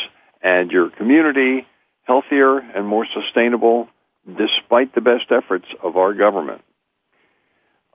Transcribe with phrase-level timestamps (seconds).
[0.42, 1.68] and your community
[2.04, 3.90] healthier and more sustainable
[4.28, 6.62] despite the best efforts of our government.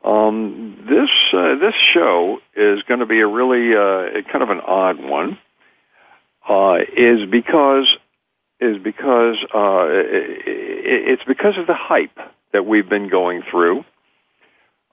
[0.05, 4.61] Um, this uh, this show is going to be a really uh, kind of an
[4.61, 5.39] odd one.
[6.48, 7.86] Uh, is because
[8.61, 12.19] is because uh, it's because of the hype
[12.53, 13.84] that we've been going through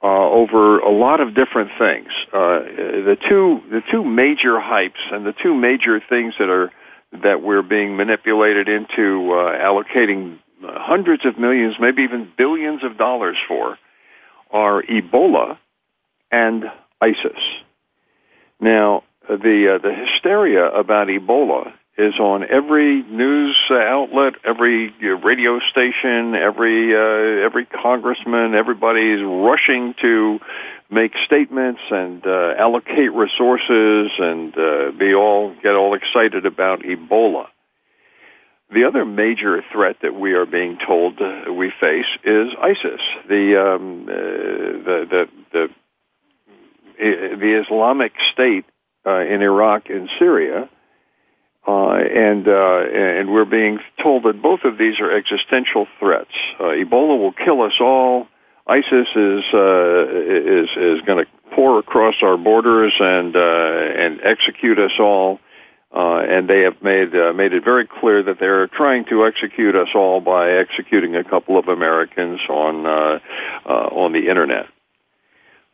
[0.03, 2.09] uh, over a lot of different things.
[2.33, 6.71] Uh, the two the two major hypes and the two major things that are
[7.23, 10.37] that we're being manipulated into allocating
[10.73, 13.77] hundreds of millions, maybe even billions of dollars for,
[14.51, 15.57] are Ebola
[16.31, 16.65] and
[17.01, 17.39] ISIS.
[18.59, 26.35] Now, the uh, the hysteria about Ebola is on every news outlet, every radio station,
[26.35, 28.55] every uh, every congressman.
[28.55, 30.39] Everybody's rushing to
[30.89, 37.47] make statements and uh, allocate resources and uh, be all get all excited about Ebola.
[38.73, 43.55] The other major threat that we are being told uh, we face is ISIS, the
[43.55, 48.65] um, uh, the, the the uh, the Islamic State
[49.05, 50.69] uh, in Iraq and Syria,
[51.65, 56.35] uh, and uh, and we're being told that both of these are existential threats.
[56.59, 58.27] Ebola will kill us all.
[58.67, 65.39] ISIS is is is going to pour across our borders and and execute us all
[65.95, 69.75] uh, and they have made uh, made it very clear that they're trying to execute
[69.75, 73.19] us all by executing a couple of Americans on uh,
[73.65, 74.67] uh, on the internet.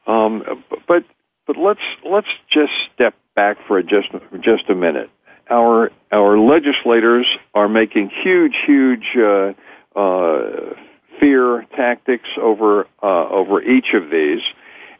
[0.05, 1.03] Um, but
[1.47, 4.09] but let's let's just step back for just
[4.41, 5.09] just a minute.
[5.49, 9.53] Our our legislators are making huge huge uh,
[9.95, 10.75] uh,
[11.19, 14.41] fear tactics over uh, over each of these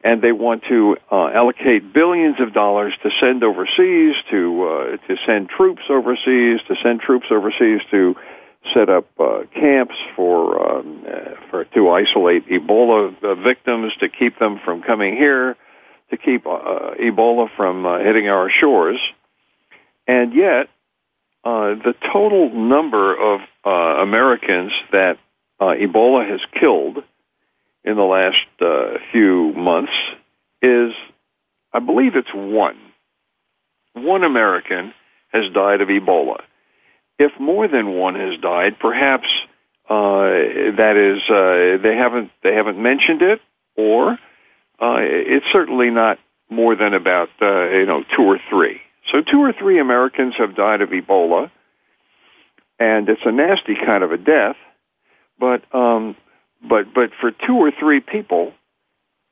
[0.03, 5.17] and they want to uh, allocate billions of dollars to send overseas, to uh, to
[5.25, 8.15] send troops overseas, to send troops overseas to
[8.73, 14.37] set up uh, camps for um, uh, for to isolate Ebola uh, victims, to keep
[14.39, 15.55] them from coming here,
[16.09, 18.99] to keep uh, Ebola from hitting our shores,
[20.05, 20.69] and yet
[21.45, 25.17] the total number of Americans that
[25.61, 27.03] Ebola has killed
[27.83, 29.91] in the last uh, few months
[30.61, 30.93] is,
[31.73, 32.77] I believe it's one.
[33.93, 34.93] One American
[35.31, 36.41] has died of Ebola.
[37.19, 39.27] If more than one has died, perhaps
[39.89, 40.25] uh,
[40.77, 43.41] that is uh, they haven't they haven't mentioned it,
[43.75, 44.11] or
[44.81, 46.19] uh, it's certainly not
[46.49, 48.79] more than about uh, you know two or three.
[49.11, 51.51] So two or three Americans have died of Ebola,
[52.79, 54.55] and it's a nasty kind of a death.
[55.37, 56.15] But um,
[56.67, 58.53] but but for two or three people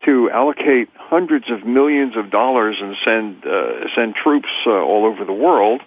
[0.05, 5.25] to allocate hundreds of millions of dollars and send uh, send troops uh, all over
[5.25, 5.81] the world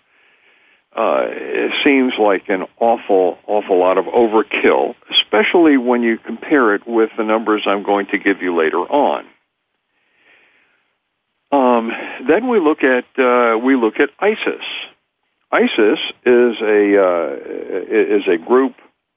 [0.97, 6.87] uh, it seems like an awful awful lot of overkill, especially when you compare it
[6.87, 9.27] with the numbers I'm going to give you later on.
[11.51, 11.91] Um,
[12.29, 14.65] then we look at uh, we look at ISIS.
[15.51, 17.37] ISIS is a uh,
[17.91, 18.75] is a group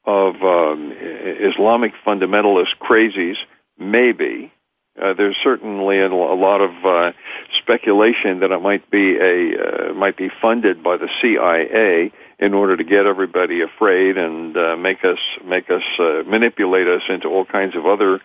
[0.07, 3.37] of um, Islamic fundamentalist crazies,
[3.77, 4.51] maybe,
[4.99, 7.11] Uh, there's certainly a, lot of uh,
[7.61, 12.75] speculation that it might be a uh, might be funded by the CIA in order
[12.75, 17.45] to get everybody afraid and uh, make us make us uh, manipulate us into all
[17.45, 18.19] kinds of other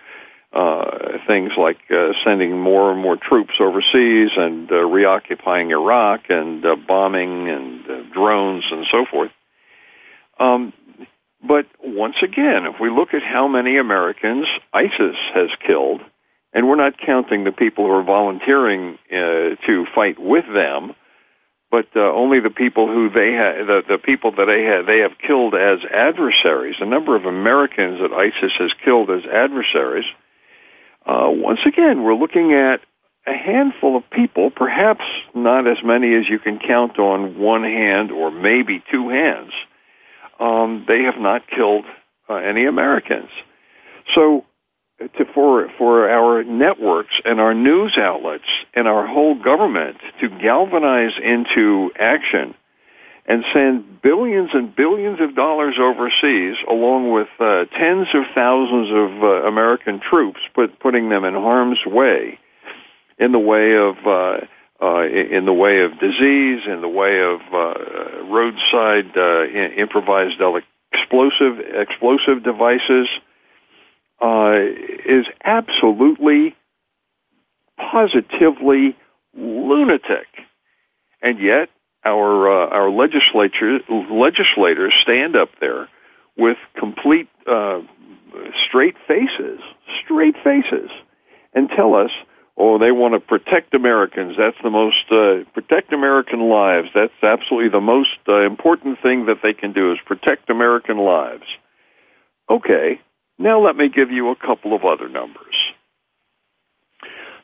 [0.52, 6.64] uh, things like uh, sending more and more troops overseas and uh, reoccupying Iraq and
[6.64, 9.30] uh, bombing and uh, drones and so forth.
[10.38, 10.72] Um,
[11.42, 16.00] but once again, if we look at how many Americans ISIS has killed,
[16.52, 20.94] and we're not counting the people who are volunteering uh, to fight with them,
[21.70, 24.98] but uh, only the people who they ha- the, the people that they have they
[24.98, 26.76] have killed as adversaries.
[26.78, 30.04] The number of Americans that ISIS has killed as adversaries.
[31.04, 32.80] Uh, once again, we're looking at
[33.26, 35.04] a handful of people, perhaps
[35.34, 39.52] not as many as you can count on one hand or maybe two hands.
[40.42, 41.84] Um, they have not killed
[42.28, 43.30] uh, any Americans.
[44.14, 44.44] So
[44.98, 51.12] to, for for our networks and our news outlets and our whole government to galvanize
[51.22, 52.54] into action
[53.26, 59.22] and send billions and billions of dollars overseas, along with uh, tens of thousands of
[59.22, 62.38] uh, American troops, put, putting them in harm's way,
[63.18, 63.94] in the way of
[64.82, 69.44] uh, uh, in the way of disease, in the way of uh, roadside uh,
[69.76, 70.40] improvised
[70.92, 73.08] explosive explosive devices
[74.20, 74.58] uh,
[75.06, 76.54] is absolutely,
[77.76, 78.96] positively
[79.36, 80.26] lunatic,
[81.22, 81.68] and yet
[82.04, 83.78] our uh, our legislature
[84.10, 85.88] legislators stand up there
[86.36, 87.80] with complete uh,
[88.66, 89.60] straight faces,
[90.04, 90.90] straight faces,
[91.54, 92.10] and tell us,
[92.56, 94.36] oh, they want to protect Americans.
[94.36, 96.88] That's the most uh, protect American lives.
[96.94, 101.44] That's absolutely the most uh, important thing that they can do is protect American lives.
[102.50, 103.00] Okay,
[103.38, 105.54] now let me give you a couple of other numbers.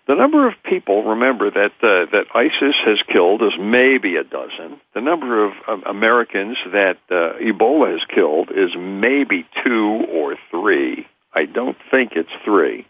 [0.09, 4.81] The number of people, remember that uh, that ISIS has killed is maybe a dozen.
[4.95, 11.07] The number of um, Americans that uh, Ebola has killed is maybe two or three.
[11.35, 12.87] I don't think it's three.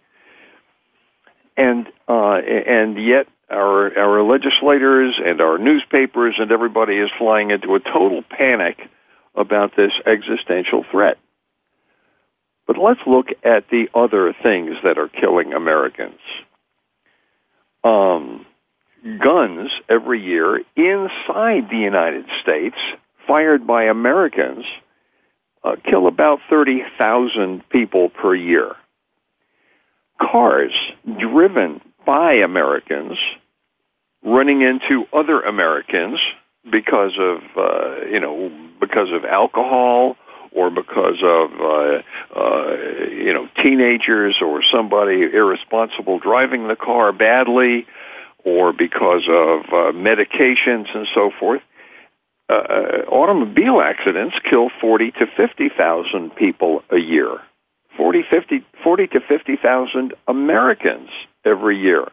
[1.59, 7.75] And uh, and yet our our legislators and our newspapers and everybody is flying into
[7.75, 8.79] a total panic
[9.35, 11.19] about this existential threat.
[12.69, 16.21] But let's look at the other things that are killing Americans.
[17.83, 18.47] Um,
[19.03, 22.77] guns every year inside the United States,
[23.27, 24.65] fired by Americans,
[25.65, 28.77] uh, kill about 30,000 people per year.
[30.21, 30.73] Cars
[31.19, 33.19] driven by Americans
[34.25, 36.19] running into other Americans
[36.71, 38.51] because of, uh, you know,
[38.81, 40.17] because of alcohol
[40.53, 42.03] or because of uh,
[42.39, 42.77] uh,
[43.11, 47.87] you know teenagers or somebody irresponsible driving the car badly,
[48.45, 51.63] or because of uh, medications and so forth.
[52.51, 57.39] Uh, uh automobile accidents kill 40 to 50,000 people a year.
[57.99, 61.11] 40, 50, 40 to 50,000 Americans
[61.45, 62.07] every year.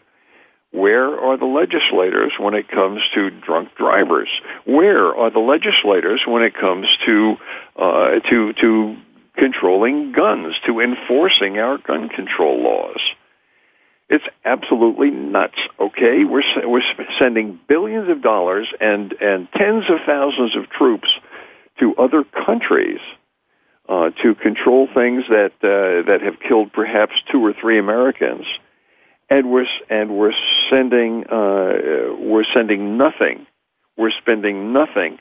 [0.71, 4.27] Where are the legislators when it comes to drunk drivers?
[4.65, 7.35] Where are the legislators when it comes to
[7.77, 8.97] uh, to to
[9.37, 12.99] controlling guns, to enforcing our gun control laws?
[14.09, 15.59] It's absolutely nuts.
[15.79, 16.81] Okay, we're we're
[17.19, 21.07] sending billions of dollars and and tens of thousands of troops
[21.79, 22.99] to other countries
[23.87, 28.45] uh, to control things that uh, that have killed perhaps two or three Americans
[29.29, 30.33] and we're and we're
[30.69, 33.47] sending uh, we're sending nothing.
[33.97, 35.19] We're spending nothing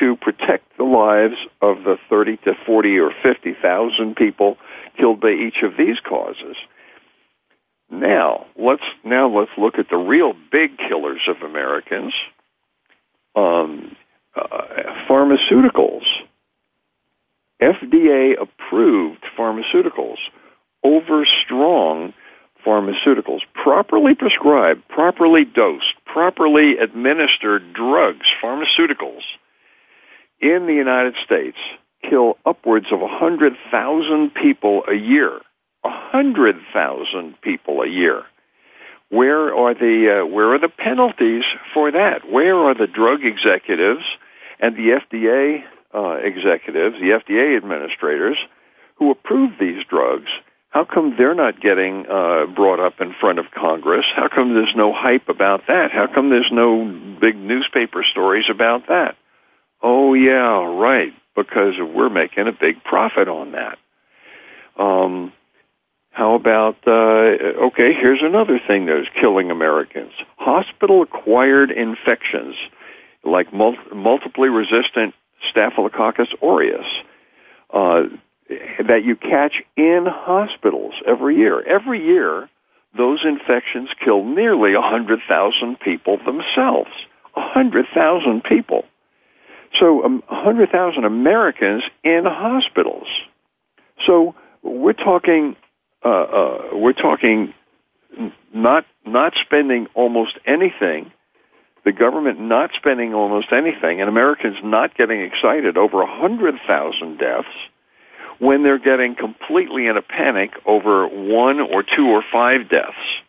[0.00, 4.58] to protect the lives of the 30 to 40 or 50,000 people
[4.98, 6.56] killed by each of these causes.
[7.88, 12.12] Now, let's now let's look at the real big killers of Americans.
[13.34, 13.96] Um,
[14.34, 16.04] uh, pharmaceuticals.
[17.60, 20.18] FDA approved pharmaceuticals
[20.84, 22.12] over strong
[22.64, 29.22] pharmaceuticals, properly prescribed, properly dosed, properly administered drugs, pharmaceuticals,
[30.40, 31.56] in the United States
[32.08, 35.40] kill upwards of 100,000 people a year.
[35.82, 38.24] 100,000 people a year.
[39.08, 42.28] Where are the uh, where are the penalties for that?
[42.28, 44.04] Where are the drug executives
[44.58, 45.62] and the FDA
[45.96, 48.36] uh, executives, the FDA administrators
[48.96, 50.28] who approve these drugs
[50.76, 54.04] how come they're not getting uh, brought up in front of Congress?
[54.14, 55.90] How come there's no hype about that?
[55.90, 56.84] How come there's no
[57.18, 59.16] big newspaper stories about that?
[59.82, 63.78] Oh yeah, right, because we're making a big profit on that.
[64.78, 65.32] Um,
[66.10, 66.90] How about, uh,
[67.68, 70.12] okay, here's another thing that is killing Americans.
[70.36, 72.54] Hospital-acquired infections
[73.24, 75.14] like mul- multiply resistant
[75.50, 76.86] Staphylococcus aureus
[77.72, 78.02] uh,
[78.86, 81.62] that you catch in hospitals every year.
[81.62, 82.48] Every year,
[82.96, 86.90] those infections kill nearly 100,000 people themselves.
[87.34, 88.84] 100,000 people.
[89.78, 93.08] So um, 100,000 Americans in hospitals.
[94.06, 95.56] So we're talking
[96.04, 97.52] uh, uh, we're talking
[98.54, 101.12] not not spending almost anything,
[101.86, 107.18] the government not spending almost anything, and Americans not getting excited over a hundred thousand
[107.18, 107.46] deaths
[108.40, 113.22] when they're getting completely in a panic over one or two or five deaths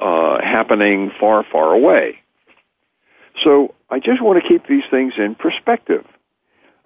[0.00, 2.18] uh, happening far, far away.
[3.44, 6.06] So I just want to keep these things in perspective.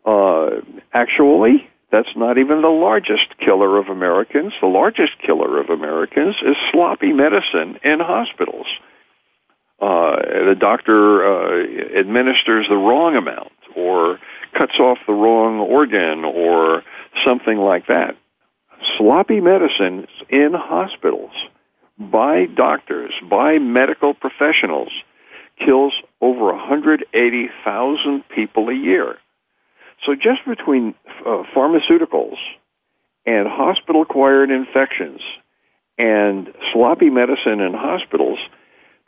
[0.05, 0.61] Uh,
[0.93, 4.55] actually, that's not even the largest killer of Americans.
[4.61, 8.67] The largest killer of Americans is sloppy medicine in hospitals.
[9.83, 10.15] Uh,
[10.47, 14.21] the doctor uh, administers the wrong amount or
[14.57, 16.85] cuts off the wrong organ or
[17.25, 18.17] something like that.
[18.97, 21.33] Sloppy medicine in hospitals
[21.99, 24.93] by doctors, by medical professionals,
[25.59, 29.17] kills over 180,000 people a year.
[30.07, 30.95] So just between
[31.27, 32.37] uh, pharmaceuticals
[33.27, 35.21] and hospital-acquired infections
[35.99, 38.39] and sloppy medicine in hospitals,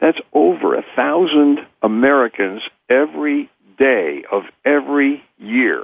[0.05, 5.83] that's over a thousand Americans every day of every year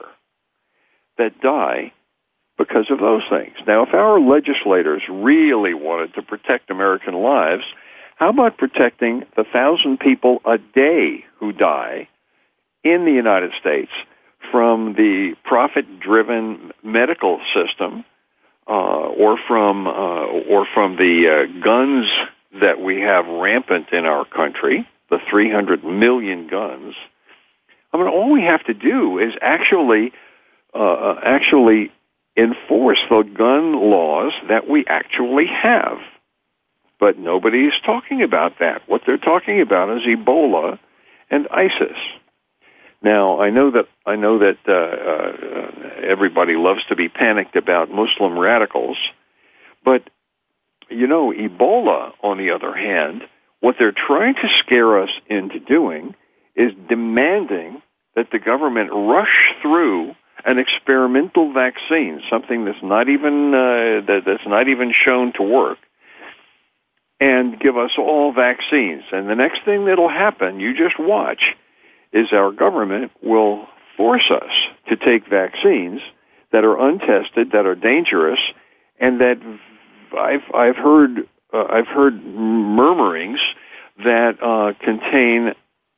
[1.17, 1.91] that die
[2.59, 3.55] because of those things.
[3.67, 7.65] Now, if our legislators really wanted to protect American lives,
[8.17, 12.07] how about protecting the thousand people a day who die
[12.85, 13.91] in the United States
[14.53, 18.05] from the profit-driven medical system,
[18.67, 22.07] uh, or from uh, or from the uh, guns
[22.61, 26.95] that we have rampant in our country, the 300 million guns.
[27.93, 30.13] I mean, all we have to do is actually
[30.75, 31.91] uh, uh, actually
[32.37, 35.99] enforce the gun laws that we actually have.
[36.99, 38.83] But nobody is talking about that.
[38.89, 40.79] What they're talking about is Ebola
[41.31, 41.97] and ISIS.
[43.03, 47.91] Now, I know that I know that uh, uh, everybody loves to be panicked about
[47.91, 48.99] Muslim radicals,
[49.85, 50.09] but
[50.91, 53.23] you know, Ebola, on the other hand,
[53.61, 56.15] what they're trying to scare us into doing
[56.57, 57.83] is demanding
[58.17, 64.47] that the government rush through an experimental vaccine, something that's not even uh, that, that's
[64.47, 65.79] not even shown to work,
[67.21, 69.03] and give us all vaccines.
[69.13, 71.55] And the next thing that'll happen, you just watch
[72.13, 73.67] is our government will
[73.97, 74.53] force us
[74.89, 76.01] to take vaccines
[76.53, 78.41] that are untested, that are dangerous,
[78.99, 79.39] and that
[80.19, 83.41] I've I've heard uh, I've heard murmurings
[83.99, 85.55] that uh, contain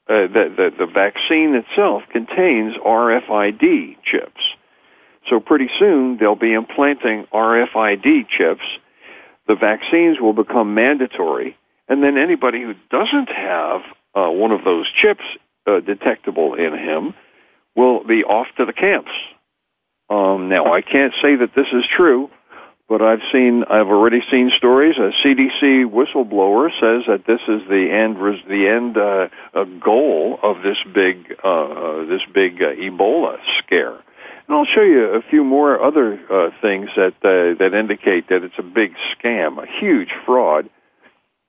[0.09, 4.41] uh, that, the vaccine itself contains RFID chips.
[5.29, 8.65] So pretty soon they'll be implanting RFID chips.
[9.47, 11.57] The vaccines will become mandatory,
[11.89, 13.83] and then anybody who doesn't have
[14.15, 15.25] uh, one of those chips
[15.67, 17.15] uh, detectable in him
[17.77, 19.11] will be off to the camps.
[20.11, 22.29] Um, now, I can't say that this is true,
[22.93, 24.99] but I've seen, I've already seen stories.
[24.99, 30.63] A CDC whistleblower says that this is the end, the end uh, uh, goal of
[30.63, 33.95] this big, uh, uh, this big uh, Ebola scare.
[33.95, 38.45] And I'll show you a few more other uh, things that uh, that indicate that
[38.45, 40.69] it's a big scam, a huge fraud,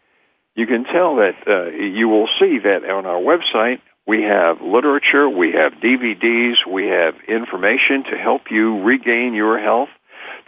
[0.53, 5.27] You can tell that uh, you will see that on our website we have literature,
[5.27, 9.89] we have DVDs, we have information to help you regain your health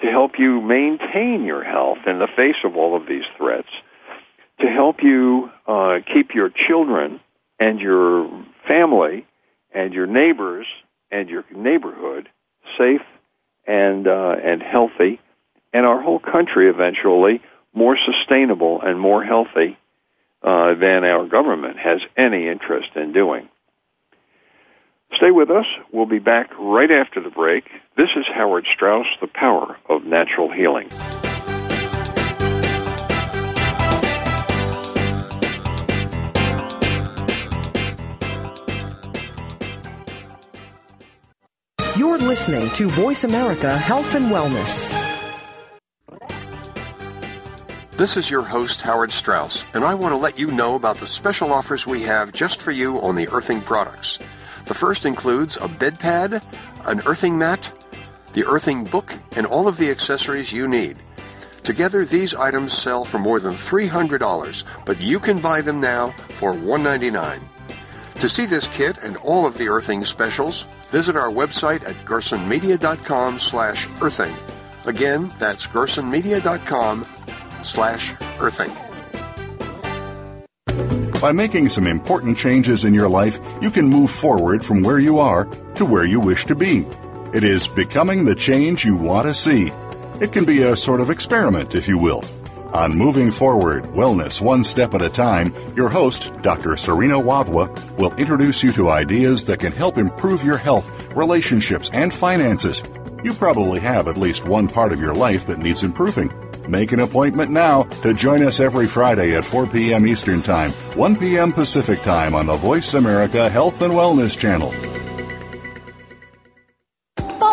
[0.02, 3.70] to help you maintain your health in the face of all of these threats,
[4.60, 7.20] to help you uh, keep your children
[7.60, 8.30] and your
[8.68, 9.26] family
[9.72, 10.66] and your neighbors
[11.12, 12.30] and your neighborhood
[12.78, 13.02] safe
[13.66, 15.20] and uh, and healthy,
[15.74, 17.42] and our whole country eventually
[17.74, 19.78] more sustainable and more healthy
[20.42, 23.48] uh, than our government has any interest in doing.
[25.16, 25.66] Stay with us.
[25.92, 27.66] We'll be back right after the break.
[27.98, 30.90] This is Howard Strauss, The Power of Natural Healing.
[42.00, 44.96] You're listening to Voice America Health and Wellness.
[47.98, 51.06] This is your host, Howard Strauss, and I want to let you know about the
[51.06, 54.18] special offers we have just for you on the earthing products.
[54.64, 56.42] The first includes a bed pad,
[56.86, 57.70] an earthing mat,
[58.32, 60.96] the earthing book, and all of the accessories you need.
[61.64, 66.54] Together, these items sell for more than $300, but you can buy them now for
[66.54, 67.42] 199.
[68.20, 73.40] To see this kit and all of the earthing specials, visit our website at gersonmedia.com
[73.40, 74.34] slash earthing.
[74.86, 77.06] Again, that's gersonmedia.com
[77.62, 78.72] slash earthing.
[81.22, 85.20] By making some important changes in your life, you can move forward from where you
[85.20, 86.86] are to where you wish to be.
[87.34, 89.72] It is becoming the change you want to see.
[90.22, 92.24] It can be a sort of experiment, if you will.
[92.74, 96.78] On Moving Forward Wellness One Step at a Time, your host, Dr.
[96.78, 102.14] Serena Wadhwa, will introduce you to ideas that can help improve your health, relationships, and
[102.14, 102.84] finances.
[103.24, 106.32] You probably have at least one part of your life that needs improving.
[106.70, 110.06] Make an appointment now to join us every Friday at 4 p.m.
[110.06, 111.52] Eastern Time, 1 p.m.
[111.52, 114.72] Pacific Time on the Voice America Health and Wellness Channel.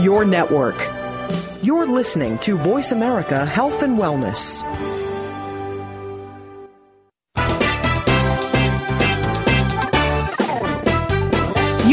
[0.03, 0.75] your network.
[1.63, 4.61] You're listening to Voice America Health and Wellness.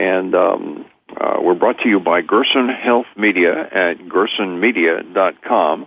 [0.00, 5.86] And um, uh, we're brought to you by Gerson Health Media at gersonmedia.com,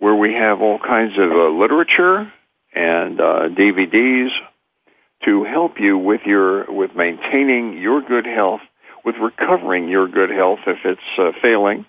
[0.00, 2.30] where we have all kinds of uh, literature
[2.74, 4.28] and uh, DVDs
[5.24, 8.60] to help you with your with maintaining your good health,
[9.02, 11.86] with recovering your good health if it's uh, failing,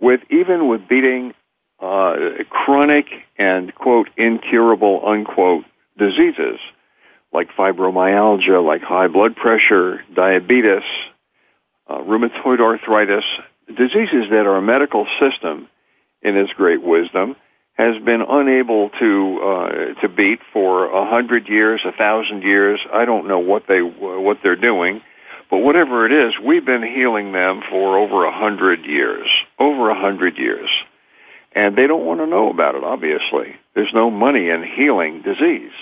[0.00, 1.32] with even with beating
[1.78, 2.16] uh,
[2.50, 3.06] chronic
[3.36, 5.64] and quote incurable unquote
[5.96, 6.58] diseases
[7.32, 10.82] like fibromyalgia, like high blood pressure, diabetes,
[11.88, 13.24] uh, rheumatoid arthritis,
[13.68, 15.68] diseases that our medical system,
[16.22, 17.36] in its great wisdom,
[17.74, 22.80] has been unable to uh, to beat for a hundred years, a thousand years.
[22.92, 25.00] I don't know what they what they're doing,
[25.50, 29.98] but whatever it is, we've been healing them for over a hundred years, over a
[29.98, 30.68] hundred years,
[31.52, 32.82] and they don't want to know about it.
[32.82, 35.72] Obviously, there's no money in healing disease.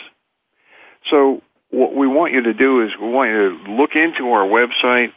[1.11, 4.47] So what we want you to do is we want you to look into our
[4.47, 5.12] website,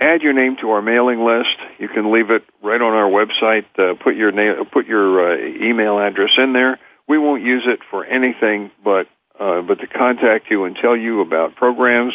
[0.00, 1.56] add your name to our mailing list.
[1.78, 3.64] You can leave it right on our website.
[3.78, 6.78] Uh, put your name, put your uh, email address in there.
[7.06, 11.20] We won't use it for anything but uh, but to contact you and tell you
[11.20, 12.14] about programs,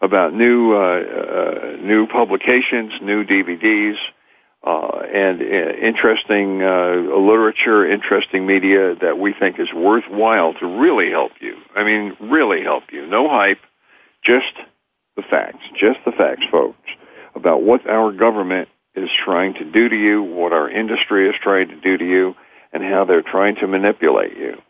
[0.00, 3.96] about new uh, uh, new publications, new DVDs,
[4.66, 11.10] uh, and uh, interesting uh, literature, interesting media that we think is worthwhile to really
[11.10, 11.56] help you.
[11.74, 13.06] I mean, really help you.
[13.06, 13.60] No hype,
[14.22, 14.52] just
[15.16, 16.90] the facts, just the facts, folks,
[17.34, 21.68] about what our government is trying to do to you, what our industry is trying
[21.68, 22.34] to do to you,
[22.72, 24.60] and how they're trying to manipulate you.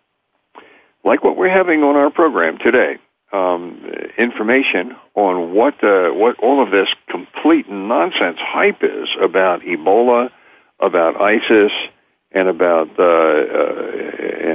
[1.05, 2.99] Like what we're having on our program today
[3.33, 3.81] um,
[4.19, 10.31] information on what uh, what all of this complete nonsense hype is about Ebola,
[10.81, 11.73] about ISIS,
[12.33, 13.91] and about uh, uh,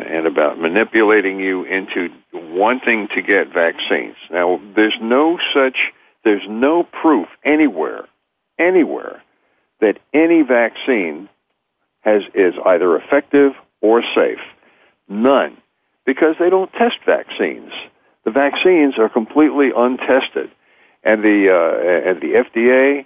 [0.09, 4.15] and about manipulating you into wanting to get vaccines.
[4.29, 5.77] Now, there's no such
[6.23, 8.05] there's no proof anywhere
[8.59, 9.21] anywhere
[9.79, 11.29] that any vaccine
[12.01, 14.39] has is either effective or safe.
[15.07, 15.57] None,
[16.05, 17.71] because they don't test vaccines
[18.25, 20.49] the vaccines are completely untested,
[21.03, 23.05] and the uh, and the FDA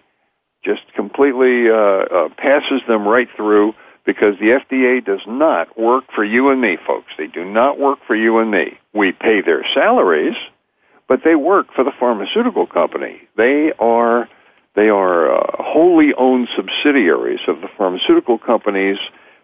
[0.63, 3.73] just completely uh, uh, passes them right through
[4.05, 7.11] because the FDA does not work for you and me, folks.
[7.17, 8.79] They do not work for you and me.
[8.93, 10.35] We pay their salaries,
[11.07, 13.21] but they work for the pharmaceutical company.
[13.37, 14.29] They are
[14.75, 18.97] they are uh, wholly owned subsidiaries of the pharmaceutical companies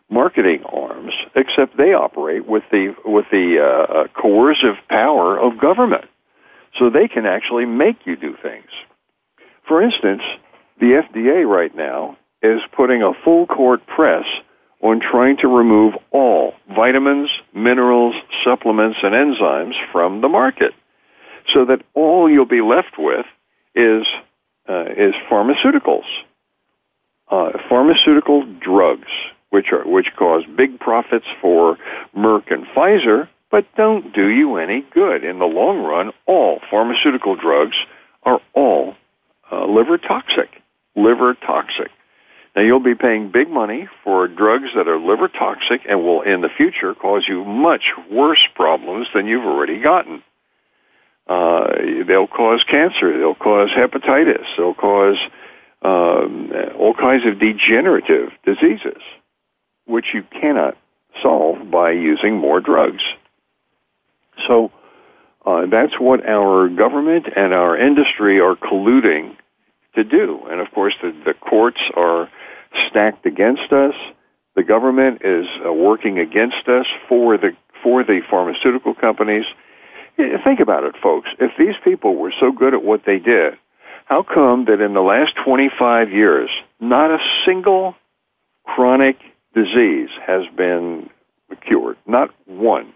[0.10, 6.06] marketing arms, except they operate with the with the uh, uh, coercive power of government,
[6.78, 8.70] so they can actually make you do things.
[9.68, 10.22] For instance,
[10.80, 14.26] the FDA right now is putting a full court press
[14.82, 20.74] on trying to remove all vitamins, minerals, supplements, and enzymes from the market
[21.54, 23.26] so that all you'll be left with
[23.74, 24.06] is,
[24.70, 26.06] uh, is pharmaceuticals.
[27.30, 29.08] Uh, pharmaceutical drugs,
[29.50, 31.78] which are, which cause big profits for
[32.16, 35.24] Merck and Pfizer, but don't do you any good.
[35.24, 37.78] In the long run, all pharmaceutical drugs
[38.24, 38.96] are all
[39.52, 40.50] uh, liver toxic.
[40.96, 41.92] Liver toxic.
[42.56, 46.42] Now you'll be paying big money for drugs that are liver toxic and will in
[46.42, 50.24] the future cause you much worse problems than you've already gotten.
[51.28, 51.68] Uh,
[52.08, 53.18] they'll cause cancer.
[53.18, 54.46] They'll cause hepatitis.
[54.58, 55.18] They'll cause
[55.82, 59.02] um, all kinds of degenerative diseases,
[59.86, 60.78] which you cannot
[61.22, 63.04] solve by using more drugs.
[64.48, 64.72] So
[65.46, 69.36] uh, that's what our government and our industry are colluding
[69.96, 70.42] to do.
[70.50, 72.30] And of course, the, the courts are
[72.90, 73.94] stacked against us.
[74.56, 79.46] The government is uh, working against us for the for the pharmaceutical companies.
[80.18, 81.30] Think about it, folks.
[81.40, 83.58] If these people were so good at what they did,
[84.06, 87.96] how come that in the last 25 years, not a single
[88.64, 89.18] chronic
[89.56, 91.10] disease has been
[91.66, 91.98] cured?
[92.06, 92.94] Not one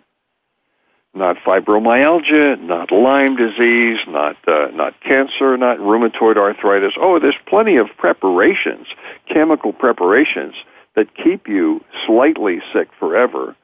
[1.14, 6.94] not fibromyalgia, not Lyme disease, not uh, not cancer, not rheumatoid arthritis.
[6.98, 8.88] Oh, there's plenty of preparations,
[9.28, 10.56] chemical preparations
[10.96, 13.56] that keep you slightly sick forever,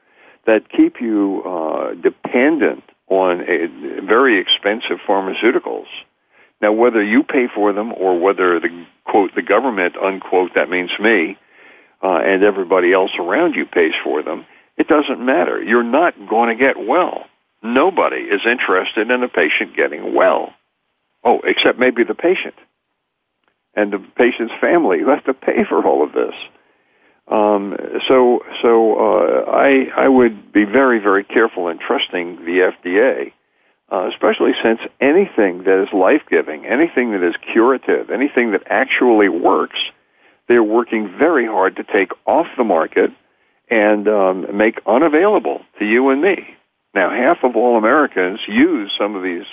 [0.46, 5.86] that keep you uh, dependent on a, very expensive pharmaceuticals.
[6.60, 10.90] Now, whether you pay for them or whether the quote the government unquote that means
[10.98, 11.38] me
[12.02, 15.62] uh, and everybody else around you pays for them, it doesn't matter.
[15.62, 17.26] You're not going to get well
[17.62, 20.54] Nobody is interested in a patient getting well.
[21.24, 22.54] Oh, except maybe the patient
[23.74, 26.34] and the patient's family who has to pay for all of this.
[27.28, 33.32] Um, so, so uh, I I would be very very careful in trusting the FDA,
[33.90, 39.28] uh, especially since anything that is life giving, anything that is curative, anything that actually
[39.28, 39.80] works,
[40.48, 43.10] they're working very hard to take off the market
[43.68, 46.56] and um, make unavailable to you and me.
[46.94, 49.46] Now, half of all Americans use some of these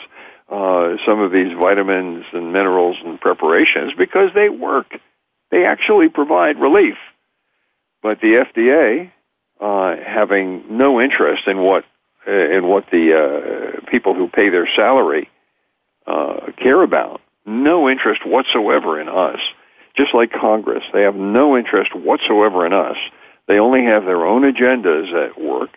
[0.49, 4.99] uh, some of these vitamins and minerals and preparations because they work.
[5.51, 6.97] They actually provide relief.
[8.01, 9.11] But the FDA,
[9.59, 11.85] uh, having no interest in what
[12.27, 15.29] uh, in what the uh, people who pay their salary
[16.05, 19.39] uh, care about, no interest whatsoever in us.
[19.95, 22.97] Just like Congress, they have no interest whatsoever in us.
[23.47, 25.69] They only have their own agendas at work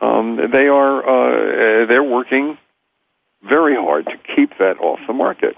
[0.00, 2.56] um, they are uh, they're working
[3.42, 5.56] very hard to keep that off the market.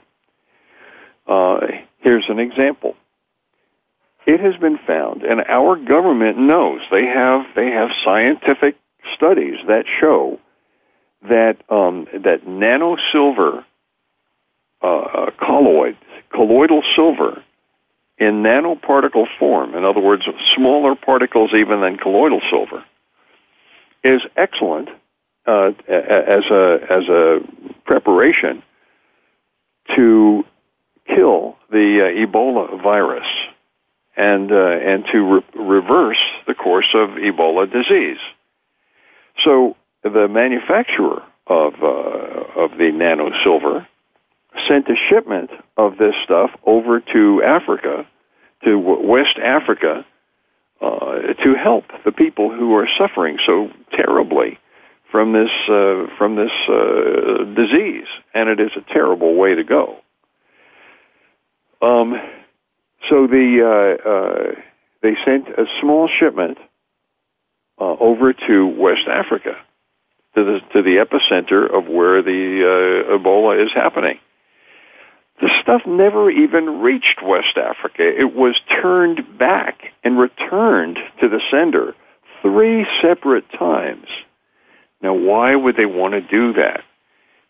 [1.26, 1.60] Uh,
[1.98, 2.96] here's an example.
[4.26, 8.76] It has been found, and our government knows they have they have scientific
[9.14, 10.38] studies that show
[11.28, 13.64] that um, that nano silver
[14.80, 15.98] uh, colloid
[16.32, 17.42] colloidal silver
[18.20, 22.84] in nanoparticle form, in other words, smaller particles even than colloidal silver,
[24.04, 24.90] is excellent
[25.46, 27.40] uh, as a as a
[27.86, 28.62] preparation
[29.96, 30.44] to
[31.06, 33.26] kill the uh, Ebola virus
[34.16, 38.20] and uh, and to re- reverse the course of Ebola disease.
[39.44, 43.88] So the manufacturer of uh, of the nano silver
[44.68, 48.06] sent a shipment of this stuff over to Africa,
[48.64, 50.04] to West Africa,
[50.80, 54.58] uh, to help the people who are suffering so terribly
[55.10, 59.96] from this uh, from this uh, disease, and it is a terrible way to go.
[61.82, 62.20] Um,
[63.08, 64.60] so the uh, uh,
[65.02, 66.58] they sent a small shipment
[67.78, 69.56] uh, over to West Africa,
[70.34, 74.18] to the to the epicenter of where the Ebola is happening.
[75.40, 78.02] The stuff never even reached West Africa.
[78.02, 81.94] It was turned back and returned to the sender
[82.42, 84.06] three separate times.
[85.02, 86.82] Now, why would they want to do that?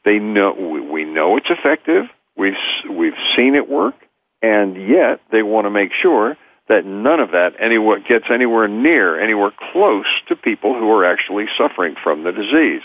[0.05, 2.07] They know we know it's effective.
[2.37, 2.55] We've
[2.89, 3.97] we've seen it work,
[4.41, 6.37] and yet they want to make sure
[6.69, 11.47] that none of that anywhere gets anywhere near, anywhere close to people who are actually
[11.59, 12.83] suffering from the disease.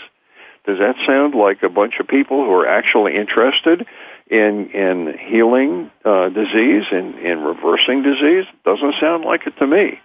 [0.66, 3.86] Does that sound like a bunch of people who are actually interested
[4.28, 8.44] in in healing uh, disease and in, in reversing disease?
[8.64, 10.00] Doesn't sound like it to me.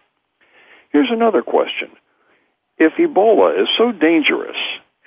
[0.91, 1.89] Here's another question:
[2.77, 4.57] If Ebola is so dangerous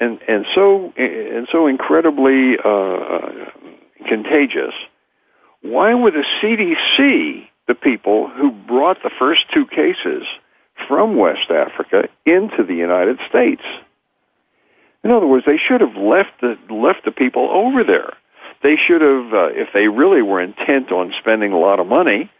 [0.00, 3.50] and and so and so incredibly uh,
[4.06, 4.74] contagious,
[5.62, 10.24] why would the CDC the people who brought the first two cases
[10.88, 13.62] from West Africa into the United States.
[15.02, 18.14] In other words, they should have left the left the people over there.
[18.64, 22.30] They should have, uh, if they really were intent on spending a lot of money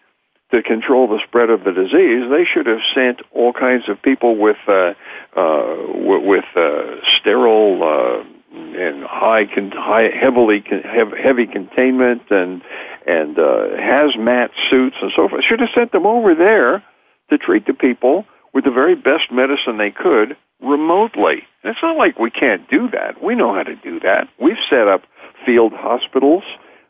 [0.53, 4.35] to control the spread of the disease, they should have sent all kinds of people
[4.39, 4.95] with uh,
[5.37, 8.25] uh, with uh, sterile uh,
[8.57, 12.63] and high, con- high heavily con- heavy containment and
[13.07, 15.45] and uh, hazmat suits and so forth.
[15.45, 16.83] Should have sent them over there
[17.29, 21.43] to treat the people with the very best medicine they could remotely.
[21.63, 23.23] And it's not like we can't do that.
[23.23, 24.29] We know how to do that.
[24.41, 25.03] We've set up
[25.45, 26.45] field hospitals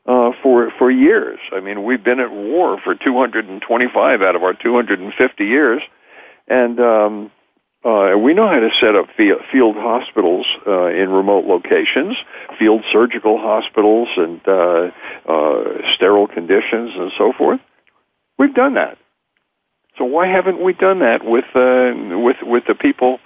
[0.06, 1.38] uh, for for years.
[1.52, 5.82] I mean, we've been at war for 225 out of our 250 years,
[6.48, 7.30] and um,
[7.84, 12.16] uh, we know how to set up field, hospitals uh, in remote locations,
[12.58, 14.90] field surgical hospitals, and uh,
[15.28, 17.60] uh, sterile conditions, and so forth.
[18.38, 18.96] We've done that.
[19.98, 23.20] So why haven't we done that with uh, with with the people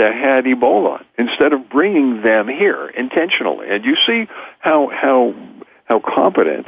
[0.00, 3.66] that had Ebola instead of bringing them here intentionally?
[3.68, 4.26] And you see
[4.58, 5.34] how how
[5.84, 6.66] how competent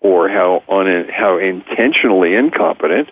[0.00, 3.10] or how un, how intentionally incompetent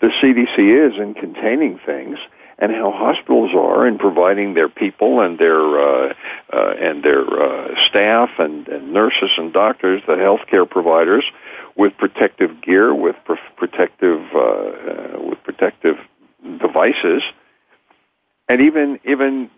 [0.00, 2.18] the CDC is in containing things
[2.58, 6.14] and how hospitals are in providing their people and their uh,
[6.52, 11.24] uh, and their uh, staff and, and nurses and doctors, the healthcare providers,
[11.76, 15.96] with protective gear, with pr- protective uh, uh, with protective
[16.60, 17.22] devices,
[18.48, 19.50] and even even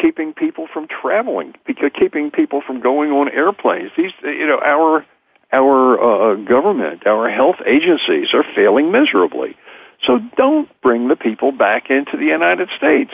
[0.00, 1.54] keeping people from traveling,
[1.98, 3.90] keeping people from going on airplanes.
[3.96, 5.06] These, you know, our
[5.52, 9.56] our uh, government, our health agencies are failing miserably.
[10.04, 13.10] So don't bring the people back into the United States.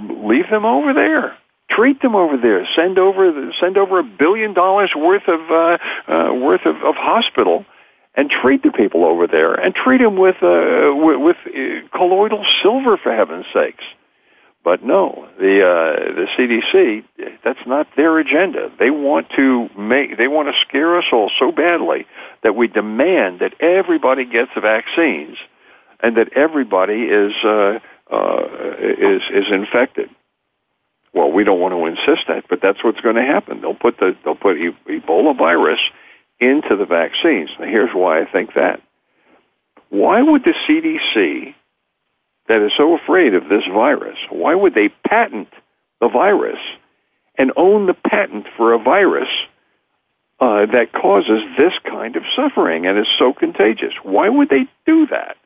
[0.00, 1.36] Leave them over there.
[1.70, 2.66] Treat them over there.
[2.74, 7.64] Send over send over a billion dollars worth of uh, uh, worth of, of hospital,
[8.14, 12.44] and treat the people over there, and treat them with uh, with, with uh, colloidal
[12.62, 13.84] silver for heaven's sakes.
[14.64, 17.04] But no, the uh, the CDC
[17.42, 18.70] that's not their agenda.
[18.78, 22.06] They want to make they want to scare us all so badly
[22.42, 25.36] that we demand that everybody gets the vaccines
[26.00, 28.46] and that everybody is uh, uh,
[28.80, 30.10] is is infected.
[31.12, 33.62] Well, we don't want to insist that, but that's what's going to happen.
[33.62, 35.80] They'll put the they'll put Ebola virus
[36.42, 37.50] into the vaccines.
[37.58, 38.82] Now, here's why I think that.
[39.88, 41.54] Why would the CDC,
[42.48, 45.48] that is so afraid of this virus, why would they patent
[46.00, 46.58] the virus
[47.36, 49.28] and own the patent for a virus
[50.40, 53.92] uh, that causes this kind of suffering and is so contagious?
[54.02, 55.36] Why would they do that?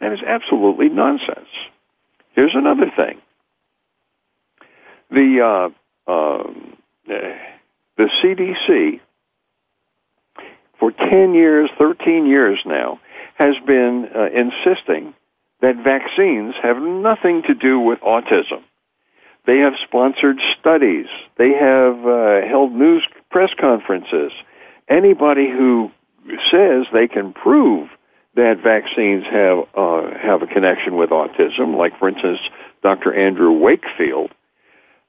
[0.00, 1.48] That is absolutely nonsense.
[2.32, 3.20] Here's another thing.
[5.10, 5.72] The
[6.06, 9.00] uh, um, the CDC
[10.78, 13.00] for 10 years, 13 years now,
[13.34, 15.14] has been uh, insisting
[15.60, 18.62] that vaccines have nothing to do with autism.
[19.46, 21.06] They have sponsored studies.
[21.36, 24.32] They have uh, held news press conferences.
[24.88, 25.90] Anybody who
[26.50, 27.88] says they can prove
[28.34, 32.40] that vaccines have uh, have a connection with autism, like for instance,
[32.82, 33.12] Dr.
[33.12, 34.30] Andrew Wakefield,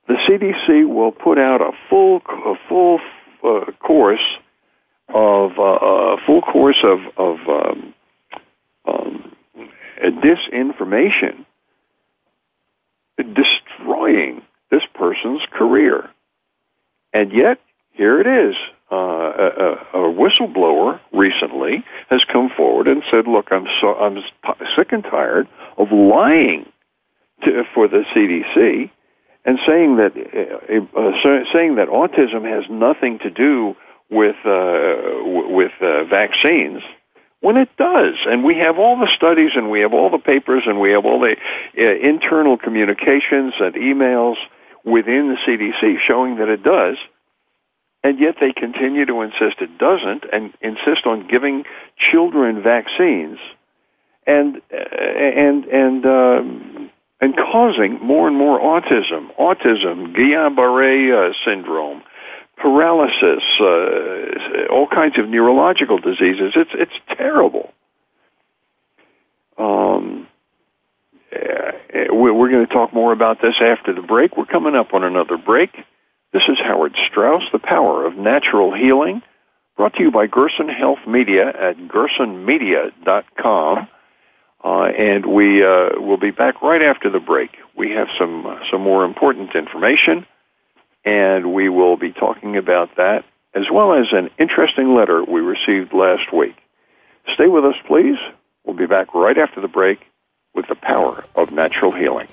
[0.07, 2.99] the CDC will put out a full a full
[3.43, 4.25] uh, course
[5.13, 7.93] of uh, a full course of of um,
[8.85, 9.35] um,
[10.01, 11.45] disinformation,
[13.17, 14.41] destroying
[14.71, 16.09] this person's career,
[17.13, 17.59] and yet
[17.91, 18.55] here it is.
[18.91, 24.23] Uh, a, a whistleblower recently has come forward and said, "Look, I'm so I'm
[24.75, 26.65] sick and tired of lying
[27.43, 28.89] to, for the CDC
[29.45, 33.75] and saying that uh, uh saying that autism has nothing to do
[34.09, 36.81] with uh, with uh, vaccines."
[37.41, 40.63] When it does, and we have all the studies, and we have all the papers,
[40.65, 41.37] and we have all the
[41.77, 44.35] uh, internal communications and emails
[44.83, 46.97] within the CDC showing that it does,
[48.03, 51.63] and yet they continue to insist it doesn't and insist on giving
[51.97, 53.39] children vaccines
[54.25, 56.91] and uh, and and um,
[57.21, 62.03] and causing more and more autism autism Guillain-Barré uh, syndrome
[62.59, 67.73] paralysis uh, all kinds of neurological diseases it's it's terrible
[69.57, 70.27] um,
[71.35, 71.71] uh,
[72.11, 74.37] we're going to talk more about this after the break.
[74.37, 75.75] We're coming up on another break.
[76.31, 79.21] This is Howard Strauss, The Power of Natural Healing,
[79.75, 83.87] brought to you by Gerson Health Media at gersonmedia.com.
[84.61, 87.57] Uh, and we uh, will be back right after the break.
[87.75, 90.25] We have some uh, some more important information,
[91.09, 95.91] and we will be talking about that as well as an interesting letter we received
[95.91, 96.55] last week.
[97.33, 98.17] Stay with us, please.
[98.63, 99.99] We'll be back right after the break
[100.53, 102.27] with the power of natural healing.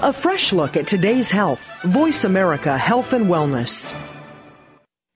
[0.00, 1.72] A fresh look at today's health.
[1.82, 3.92] Voice America Health and Wellness.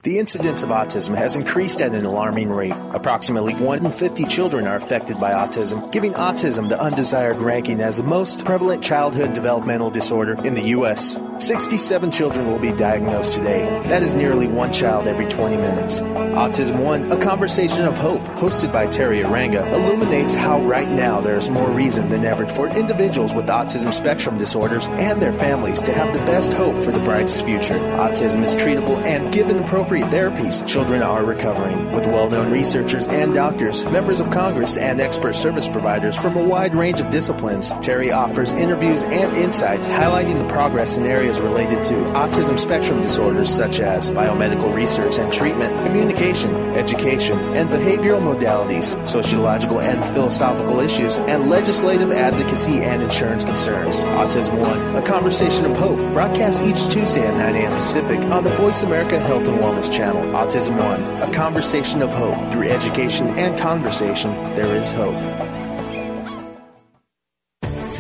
[0.03, 2.75] The incidence of autism has increased at an alarming rate.
[2.91, 7.99] Approximately 1 in 50 children are affected by autism, giving autism the undesired ranking as
[7.99, 11.19] the most prevalent childhood developmental disorder in the U.S.
[11.43, 13.65] 67 children will be diagnosed today.
[13.89, 16.01] That is nearly one child every 20 minutes.
[16.01, 21.37] Autism One, a conversation of hope, hosted by Teri Arranga, illuminates how right now there
[21.37, 25.93] is more reason than ever for individuals with autism spectrum disorders and their families to
[25.93, 27.79] have the best hope for the brightest future.
[27.99, 31.91] Autism is treatable and given appropriate therapies, children are recovering.
[31.93, 36.45] With well known researchers and doctors, members of Congress, and expert service providers from a
[36.45, 41.85] wide range of disciplines, Teri offers interviews and insights highlighting the progress in areas related
[41.85, 48.97] to autism spectrum disorders such as biomedical research and treatment, communication education, and behavioral modalities,
[49.07, 54.03] sociological and philosophical issues, and legislative advocacy and insurance concerns.
[54.05, 57.73] Autism One, a conversation of hope, broadcasts each Tuesday at 9 a.m.
[57.73, 60.23] Pacific on the Voice America Health and Wellness channel.
[60.33, 62.53] Autism One, a conversation of hope.
[62.53, 65.42] Through education and conversation, there is hope.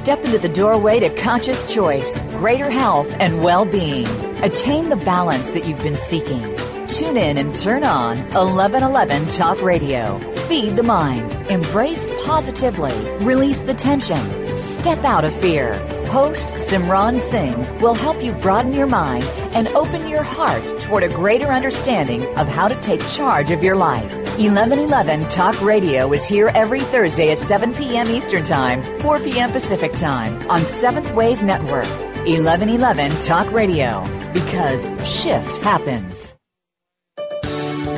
[0.02, 4.04] Step into the doorway to conscious choice, greater health, and well being.
[4.42, 6.42] Attain the balance that you've been seeking.
[6.88, 10.18] Tune in and turn on 1111 Talk Radio.
[10.48, 11.32] Feed the mind.
[11.48, 12.90] Embrace positively.
[13.24, 14.41] Release the tension.
[14.56, 15.74] Step out of fear.
[16.08, 21.08] Host Simran Singh will help you broaden your mind and open your heart toward a
[21.08, 24.12] greater understanding of how to take charge of your life.
[24.38, 28.08] 1111 Talk Radio is here every Thursday at 7 p.m.
[28.08, 29.50] Eastern Time, 4 p.m.
[29.52, 31.88] Pacific Time on Seventh Wave Network.
[32.26, 34.04] 1111 Talk Radio.
[34.34, 36.34] Because shift happens.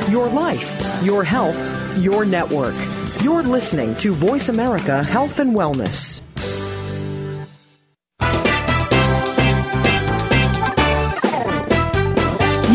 [0.09, 1.57] Your life, your health,
[1.97, 2.75] your network.
[3.21, 6.21] You're listening to Voice America Health and Wellness.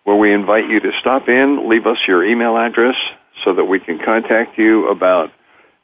[0.05, 2.95] where we invite you to stop in, leave us your email address
[3.43, 5.33] so that we can contact you about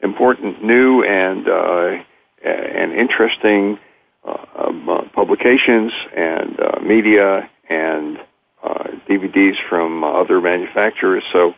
[0.01, 1.97] important new and uh,
[2.41, 3.77] and interesting
[4.25, 8.17] uh, um, uh, publications and uh, media and
[8.63, 11.25] uh, DVDs from other manufacturers.
[11.33, 11.53] So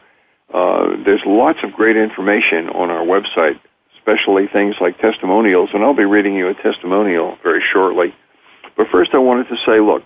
[0.54, 3.60] uh, there's lots of great information on our website,
[3.98, 8.16] especially things like testimonials, and I'll be reading you a testimonial very shortly.
[8.76, 10.04] But first, I wanted to say, look,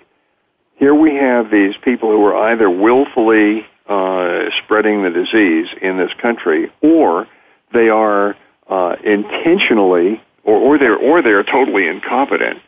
[0.75, 6.11] here we have these people who are either willfully uh, spreading the disease in this
[6.21, 7.27] country, or
[7.71, 8.35] they are
[8.67, 12.59] uh, intentionally, or, or they're or they're totally incompetent.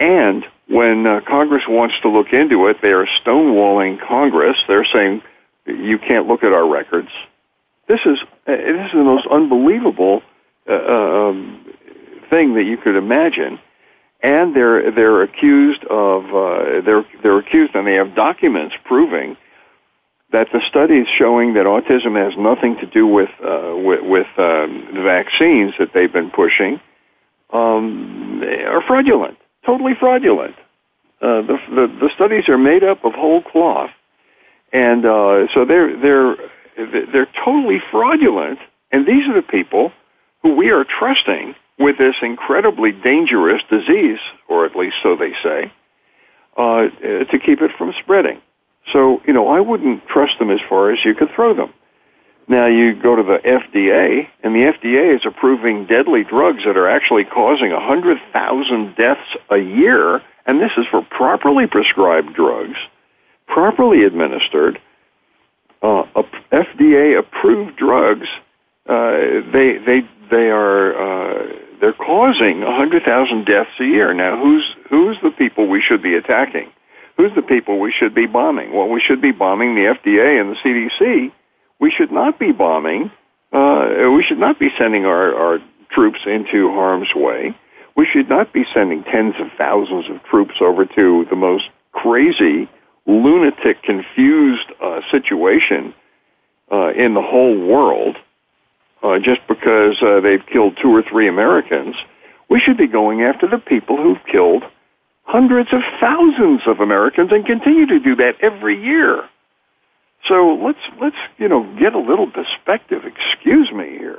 [0.00, 4.56] And when uh, Congress wants to look into it, they are stonewalling Congress.
[4.66, 5.22] They're saying
[5.68, 7.10] you can't look at our records.
[7.88, 10.22] This is uh, this is the most unbelievable
[10.68, 11.64] uh, um,
[12.30, 13.58] thing that you could imagine,
[14.22, 19.36] and they're they're accused of uh, they're they're accused and they have documents proving
[20.30, 24.88] that the studies showing that autism has nothing to do with uh, with, with um,
[24.94, 26.80] the vaccines that they've been pushing
[27.52, 30.54] um, are fraudulent, totally fraudulent.
[31.22, 33.90] Uh, the, the the studies are made up of whole cloth
[34.72, 36.36] and uh, so they're they're
[37.12, 38.58] they're totally fraudulent.
[38.90, 39.92] And these are the people
[40.42, 44.18] who we are trusting with this incredibly dangerous disease,
[44.48, 45.72] or at least so they say,
[46.56, 46.88] uh,
[47.24, 48.40] to keep it from spreading.
[48.92, 51.72] So you know, I wouldn't trust them as far as you could throw them.
[52.46, 56.88] Now you go to the FDA, and the FDA is approving deadly drugs that are
[56.88, 62.78] actually causing 100,000 deaths a year, and this is for properly prescribed drugs
[63.48, 64.80] properly administered,
[65.82, 66.04] uh,
[66.52, 68.28] FDA approved drugs,
[68.88, 69.12] uh,
[69.52, 71.46] they they they are uh,
[71.80, 74.12] they're causing 100,000 deaths a year.
[74.14, 76.70] Now, who's who's the people we should be attacking?
[77.16, 78.72] Who's the people we should be bombing?
[78.74, 81.32] Well, we should be bombing the FDA and the CDC.
[81.80, 83.10] We should not be bombing
[83.52, 85.58] Uh, we should not be sending our, our
[85.90, 87.56] troops into harm's way.
[87.96, 92.68] We should not be sending tens of thousands of troops over to the most crazy,
[93.08, 95.94] lunatic, confused uh, situation
[96.70, 98.16] uh, in the whole world
[99.02, 101.96] uh, just because uh, they've killed two or three Americans.
[102.48, 104.64] We should be going after the people who've killed
[105.22, 109.28] hundreds of thousands of Americans and continue to do that every year.
[110.26, 113.04] So let's let's you know get a little perspective.
[113.04, 114.18] Excuse me here,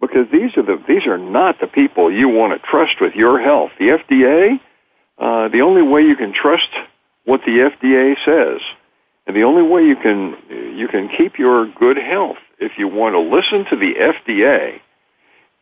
[0.00, 3.40] because these are the these are not the people you want to trust with your
[3.40, 3.70] health.
[3.78, 4.60] The FDA,
[5.18, 6.68] uh, the only way you can trust
[7.26, 8.62] what the FDA says,
[9.26, 10.36] and the only way you can
[10.76, 14.80] you can keep your good health if you want to listen to the FDA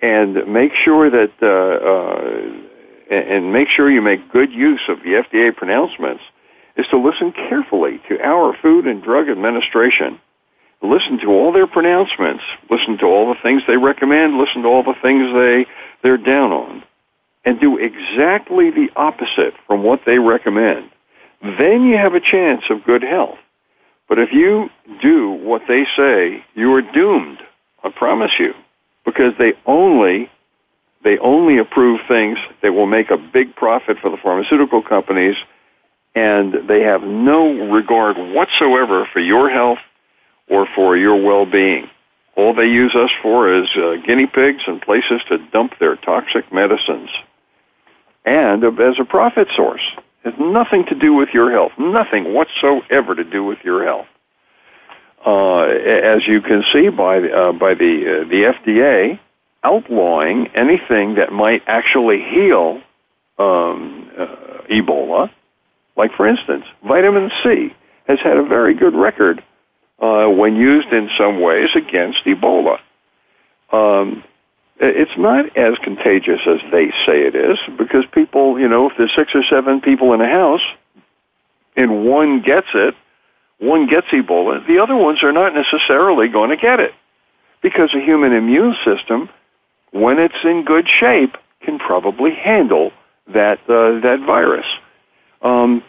[0.01, 5.23] and make sure that uh, uh, and make sure you make good use of the
[5.25, 6.23] FDA pronouncements
[6.77, 10.21] is to listen carefully to our Food and Drug Administration.
[10.83, 12.43] Listen to all their pronouncements.
[12.71, 14.37] Listen to all the things they recommend.
[14.37, 15.67] Listen to all the things they
[16.03, 16.85] they're down on,
[17.47, 20.91] and do exactly the opposite from what they recommend.
[21.45, 23.39] Then you have a chance of good health.
[24.09, 24.71] But if you
[25.01, 27.39] do what they say, you are doomed.
[27.83, 28.55] I promise you,
[29.05, 30.31] because they only
[31.03, 35.37] they only approve things that will make a big profit for the pharmaceutical companies
[36.15, 39.81] and they have no regard whatsoever for your health
[40.49, 41.91] or for your well-being.
[42.37, 46.53] All they use us for is uh, guinea pigs and places to dump their toxic
[46.53, 47.11] medicines.
[48.25, 49.83] And as a profit source.
[50.25, 51.73] Has nothing to do with your health.
[51.79, 54.07] Nothing whatsoever to do with your health.
[55.25, 59.19] Uh, as you can see by uh, by the uh, the FDA
[59.63, 62.83] outlawing anything that might actually heal
[63.39, 64.27] um, uh,
[64.71, 65.31] Ebola,
[65.97, 67.75] like, for instance, vitamin C
[68.07, 69.43] has had a very good record
[70.01, 72.79] uh, when used in some ways against Ebola.
[73.73, 74.23] Um,
[74.79, 79.15] it's not as contagious as they say it is because people, you know, if there's
[79.15, 80.63] six or seven people in a house
[81.77, 82.95] and one gets it,
[83.59, 86.93] one gets Ebola, the other ones are not necessarily going to get it
[87.63, 89.29] because the human immune system,
[89.93, 92.93] when it's in good shape, can probably handle
[93.29, 94.67] that uh, that virus.
[95.41, 95.83] Um,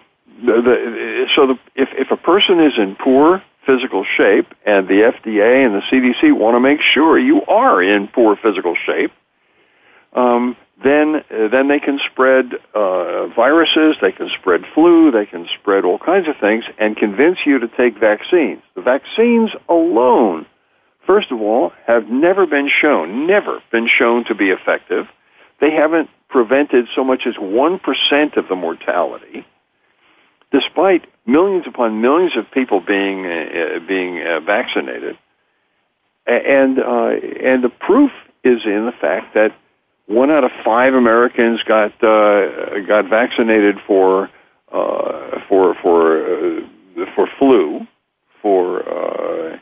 [0.43, 5.11] the, the, so the, if, if a person is in poor physical shape and the
[5.13, 9.11] FDA and the CDC want to make sure you are in poor physical shape,
[10.13, 15.47] um, then uh, then they can spread uh, viruses, they can spread flu, they can
[15.59, 18.61] spread all kinds of things, and convince you to take vaccines.
[18.75, 20.45] The vaccines alone,
[21.07, 25.07] first of all, have never been shown, never been shown to be effective.
[25.61, 29.45] They haven't prevented so much as one percent of the mortality
[30.55, 35.17] despite millions upon millions of people being uh, being uh, vaccinated,
[36.25, 37.07] and uh,
[37.43, 38.11] and the proof
[38.43, 39.53] is in the fact that
[40.05, 44.29] one out of five Americans got uh, got vaccinated for
[44.71, 46.61] uh, for for uh,
[47.15, 47.85] for flu,
[48.41, 49.59] for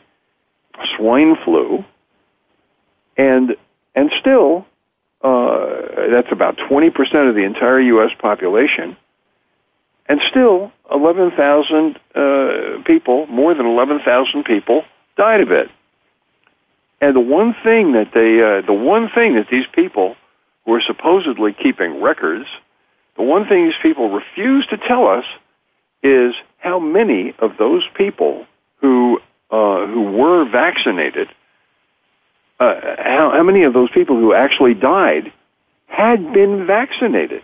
[0.96, 1.84] swine flu,
[3.16, 3.56] and
[3.96, 4.64] and still
[5.22, 8.10] that's about twenty percent of the entire U.S.
[8.20, 8.96] population
[10.06, 14.84] and still 11,000 uh, people, more than 11,000 people,
[15.16, 15.70] died of it.
[17.00, 20.16] And the one thing that they, uh, the one thing that these people
[20.64, 22.46] who are supposedly keeping records,
[23.16, 25.24] the one thing these people refuse to tell us
[26.02, 28.46] is how many of those people
[28.80, 31.28] who uh, who were vaccinated,
[32.58, 35.32] uh, how, how many of those people who actually died
[35.86, 37.42] had been vaccinated.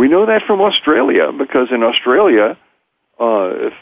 [0.00, 2.56] We know that from Australia because in Australia,
[3.20, 3.74] uh, if,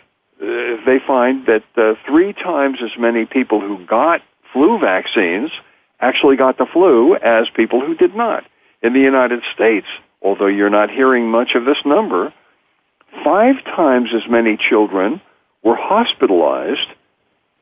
[0.84, 4.20] they find that uh, three times as many people who got
[4.52, 5.52] flu vaccines
[6.00, 8.42] actually got the flu as people who did not.
[8.82, 9.86] In the United States,
[10.20, 12.34] although you're not hearing much of this number,
[13.22, 15.20] five times as many children
[15.62, 16.88] were hospitalized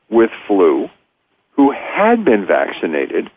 [0.09, 0.89] with flu
[1.51, 3.29] who had been vaccinated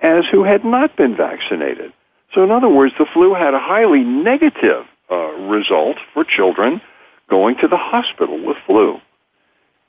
[0.00, 1.94] as who had not been vaccinated.
[2.36, 5.16] So, in other words, the flu had a highly negative uh,
[5.48, 6.82] result for children
[7.30, 9.00] going to the hospital with flu.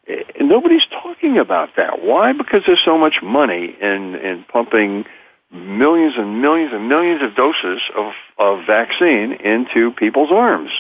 [0.08, 2.02] And eh, nobody's talking about that.
[2.02, 2.32] Why?
[2.32, 5.04] Because there's so much money in, in pumping
[5.52, 10.72] millions and millions and millions of doses of, of vaccine into people's arms.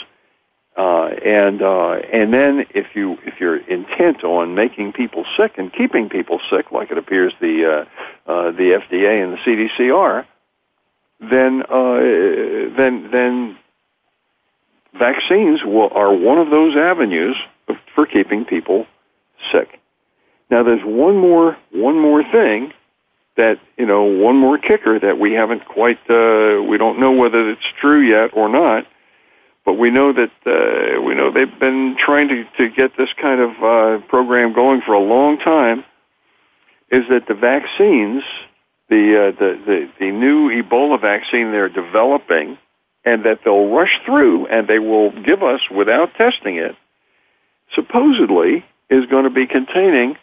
[0.77, 5.73] Uh, and uh, and then if you if you're intent on making people sick and
[5.73, 10.27] keeping people sick, like it appears the uh, uh, the FDA and the CDC are,
[11.19, 11.99] then uh,
[12.77, 13.57] then then
[14.97, 17.35] vaccines will, are one of those avenues
[17.95, 18.85] for keeping people
[19.51, 19.79] sick.
[20.49, 22.73] Now, there's one more one more thing
[23.35, 27.49] that you know, one more kicker that we haven't quite uh, we don't know whether
[27.49, 28.85] it's true yet or not.
[29.65, 33.41] But we know that uh, we know they've been trying to, to get this kind
[33.41, 35.83] of uh, program going for a long time.
[36.89, 38.23] Is that the vaccines,
[38.89, 42.57] the, uh, the the the new Ebola vaccine they're developing,
[43.03, 46.75] and that they'll rush through and they will give us without testing it,
[47.73, 50.15] supposedly is going to be containing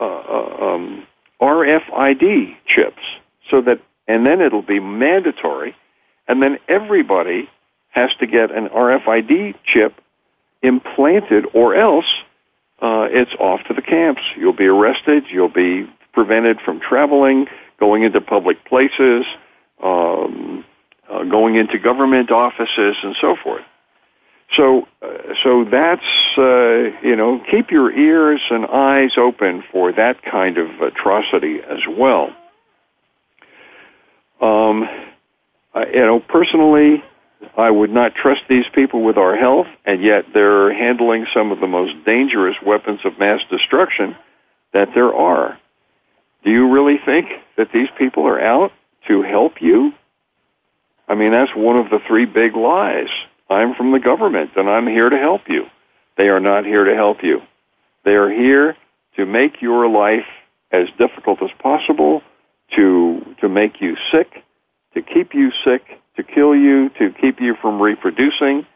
[0.00, 1.06] uh, uh um,
[1.40, 3.02] RFID chips,
[3.50, 5.74] so that and then it'll be mandatory,
[6.28, 7.48] and then everybody
[7.90, 10.00] has to get an RFID chip
[10.62, 12.06] implanted, or else
[12.80, 14.22] uh, it's off to the camps.
[14.36, 15.24] You'll be arrested.
[15.30, 17.46] You'll be prevented from traveling,
[17.78, 19.24] going into public places,
[19.82, 20.64] um,
[21.10, 23.64] uh, going into government offices, and so forth.
[24.56, 26.02] So, uh, so that's
[26.38, 31.80] uh, you know, keep your ears and eyes open for that kind of atrocity as
[31.88, 32.34] well.
[34.40, 34.88] Um,
[35.74, 37.02] you know, personally,
[37.56, 41.60] I would not trust these people with our health, and yet they're handling some of
[41.60, 44.16] the most dangerous weapons of mass destruction
[44.72, 45.58] that there are.
[46.44, 48.72] Do you really think that these people are out
[49.08, 49.92] to help you?
[51.08, 53.08] I mean, that's one of the three big lies.
[53.50, 55.66] I'm from the government and I'm here to help you.
[56.16, 57.42] They are not here to help you.
[58.04, 58.76] They are here
[59.16, 60.26] to make your life
[60.70, 62.22] as difficult as possible,
[62.76, 64.44] to, to make you sick,
[64.94, 65.82] to keep you sick,
[66.16, 68.66] to kill you, to keep you from reproducing,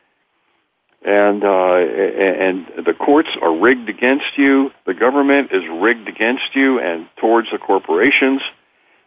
[1.05, 4.71] and uh, and the courts are rigged against you.
[4.87, 8.41] The government is rigged against you and towards the corporations.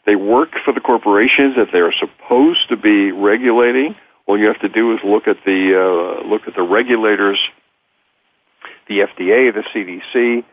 [0.05, 3.95] They work for the corporations that they are supposed to be regulating.
[4.27, 7.39] All you have to do is look at the uh, look at the regulators,
[8.87, 10.43] the FDA, the CDC,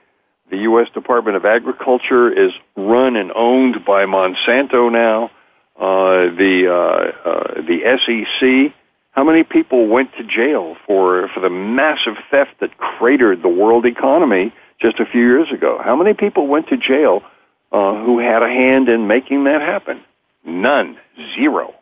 [0.51, 0.89] the U.S.
[0.95, 5.31] Department of Agriculture is run and owned by Monsanto now
[5.77, 8.75] uh, the uh, uh, the SEC.
[9.13, 13.85] How many people went to jail for for the massive theft that cratered the world
[13.85, 15.81] economy just a few years ago?
[15.83, 17.23] How many people went to jail
[17.71, 20.03] uh, who had a hand in making that happen?
[20.45, 20.99] None,
[21.35, 21.75] zero.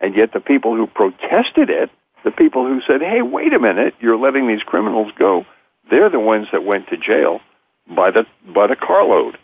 [0.00, 1.90] And yet, the people who protested it,
[2.24, 5.46] the people who said, "Hey, wait a minute, you're letting these criminals go,"
[5.90, 7.40] they're the ones that went to jail
[7.88, 9.38] by the by the carload.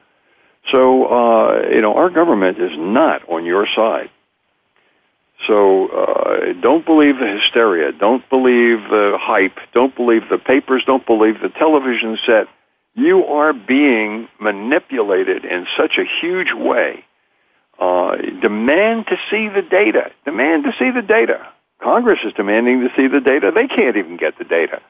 [0.72, 4.11] So, uh, you know, our government is not on your side.
[5.47, 7.93] So uh, don't believe the hysteria.
[7.93, 9.57] Don't believe the hype.
[9.72, 10.82] Don't believe the papers.
[10.84, 12.49] Don't believe the television set.
[12.95, 17.05] You are being manipulated in such a huge way.
[17.78, 20.11] Uh, demand to see the data.
[20.24, 21.47] Demand to see the data.
[21.80, 23.53] Congress is demanding to see the data.
[23.55, 24.80] They can't even get the data.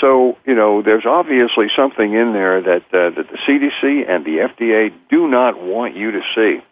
[0.00, 4.38] So, you know, there's obviously something in there that, uh, that the CDC and the
[4.38, 6.62] FDA do not want you to see.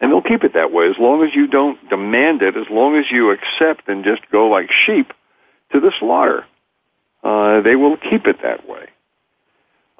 [0.00, 2.96] And they'll keep it that way as long as you don't demand it, as long
[2.96, 5.12] as you accept and just go like sheep
[5.72, 6.44] to the slaughter.
[7.22, 8.88] Uh, they will keep it that way.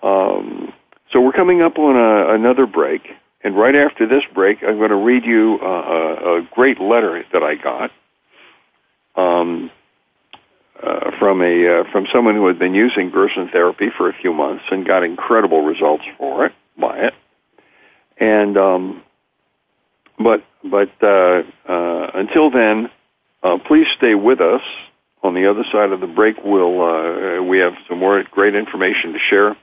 [0.03, 0.73] Um,
[1.11, 3.09] so we're coming up on a, another break,
[3.43, 7.25] and right after this break, I'm going to read you uh, a, a great letter
[7.33, 7.91] that I got.
[9.17, 9.71] Um,
[10.83, 14.35] uh, from a uh, from someone who had been using Gerson therapy for a few
[14.35, 17.15] months and got incredible results for it by it.
[18.19, 19.03] And um,
[20.19, 22.91] but but uh, uh, until then,
[23.43, 24.62] uh, please stay with us.
[25.23, 29.12] On the other side of the break, we'll uh, we have some more great information
[29.12, 29.57] to share.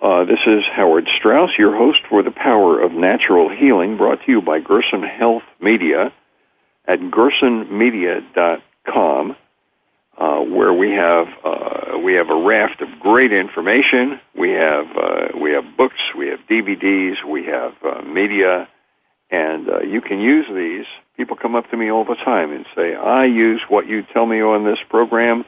[0.00, 4.32] Uh, this is Howard Strauss, your host for the Power of Natural Healing, brought to
[4.32, 6.12] you by Gerson Health Media
[6.86, 9.36] at gersonmedia.com com,
[10.18, 14.20] uh, where we have uh, we have a raft of great information.
[14.36, 18.68] We have uh, we have books, we have DVDs, we have uh, media,
[19.30, 20.86] and uh, you can use these.
[21.16, 24.26] People come up to me all the time and say, "I use what you tell
[24.26, 25.44] me on this program."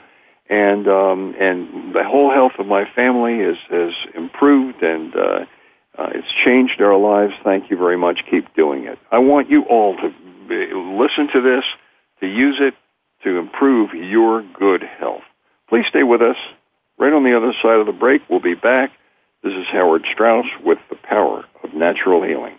[0.49, 5.45] And um, and the whole health of my family is has improved and uh,
[5.97, 7.35] uh, it's changed our lives.
[7.45, 8.21] Thank you very much.
[8.31, 8.99] Keep doing it.
[9.11, 10.13] I want you all to
[10.49, 11.65] be, listen to this,
[12.21, 12.75] to use it,
[13.25, 15.23] to improve your good health.
[15.69, 16.37] Please stay with us.
[16.99, 18.93] Right on the other side of the break, we'll be back.
[19.43, 22.55] This is Howard Strauss with the power of natural healing.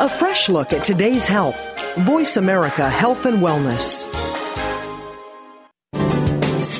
[0.00, 1.70] A fresh look at today's health.
[1.98, 4.23] Voice America Health and Wellness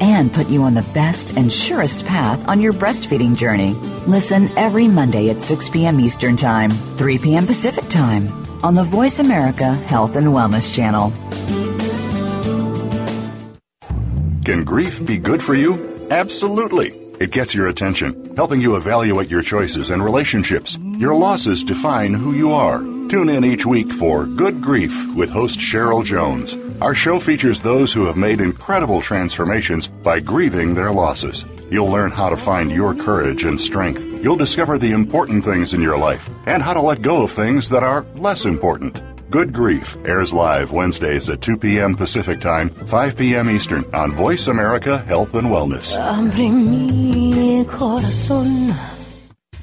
[0.00, 3.74] and put you on the best and surest path on your breastfeeding journey.
[4.06, 6.00] Listen every Monday at 6 p.m.
[6.00, 7.46] Eastern Time, 3 p.m.
[7.46, 8.28] Pacific Time
[8.62, 11.12] on the Voice America Health and Wellness Channel.
[14.44, 15.74] Can grief be good for you?
[16.10, 16.88] Absolutely.
[17.20, 20.78] It gets your attention, helping you evaluate your choices and relationships.
[20.96, 22.78] Your losses define who you are.
[22.78, 26.54] Tune in each week for Good Grief with host Cheryl Jones.
[26.80, 31.44] Our show features those who have made incredible transformations by grieving their losses.
[31.70, 34.04] You'll learn how to find your courage and strength.
[34.22, 37.68] You'll discover the important things in your life and how to let go of things
[37.70, 38.96] that are less important.
[39.28, 41.96] Good Grief airs live Wednesdays at 2 p.m.
[41.96, 43.50] Pacific Time, 5 p.m.
[43.50, 45.96] Eastern on Voice America Health and Wellness.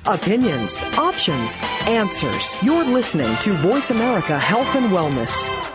[0.06, 2.62] Opinions, options, answers.
[2.62, 5.75] You're listening to Voice America Health and Wellness.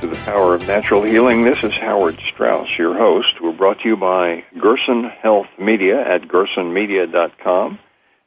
[0.00, 1.44] to the Power of Natural Healing.
[1.44, 3.38] This is Howard Strauss, your host.
[3.42, 7.78] We're brought to you by Gerson Health Media at gersonmedia.com.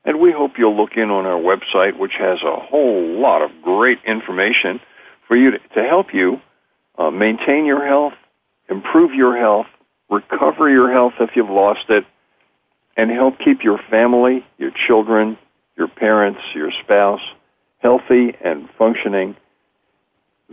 [0.06, 3.50] And we hope you'll look in on our website, which has a whole lot of
[3.64, 4.82] great information
[5.28, 6.40] for you to, to help you
[7.00, 8.14] uh, maintain your health,
[8.70, 9.68] improve your health,
[10.12, 12.06] recover your health if you've lost it,
[12.96, 15.40] and help keep your family, your children,
[15.76, 17.22] your parents, your spouse
[17.84, 19.36] healthy and functioning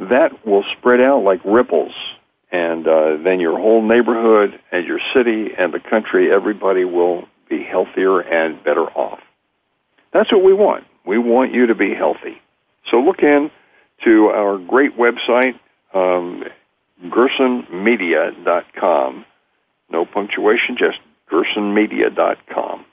[0.08, 1.92] that will spread out like ripples.
[2.50, 7.62] And uh, then your whole neighborhood and your city and the country, everybody will be
[7.62, 9.20] healthier and better off.
[10.12, 10.84] That's what we want.
[11.06, 12.40] We want you to be healthy.
[12.90, 13.50] So look in
[14.04, 15.58] to our great website,
[15.94, 16.44] um,
[17.06, 19.24] gersonmedia.com.
[19.90, 20.98] No punctuation, just
[21.30, 22.84] gersonmedia.com.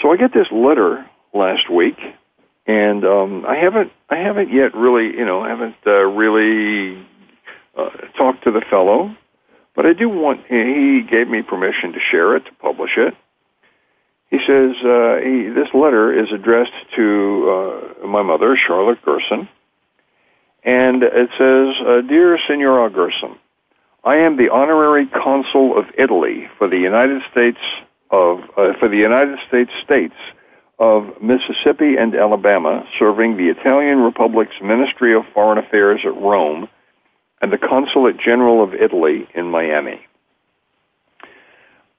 [0.00, 1.98] So I get this letter last week
[2.66, 7.06] and um, I haven't I haven't yet really you know I haven't uh, really
[7.76, 9.14] uh, talked to the fellow,
[9.74, 13.14] but I do want he gave me permission to share it to publish it.
[14.30, 19.48] He says uh, he, this letter is addressed to uh, my mother Charlotte Gerson,
[20.64, 23.36] and it says, uh, "Dear Senora Gerson,
[24.04, 27.58] I am the honorary consul of Italy for the United States
[28.10, 30.14] of uh, for the United States states."
[30.78, 36.68] Of Mississippi and Alabama, serving the Italian Republic's Ministry of Foreign Affairs at Rome
[37.40, 40.00] and the Consulate General of Italy in Miami.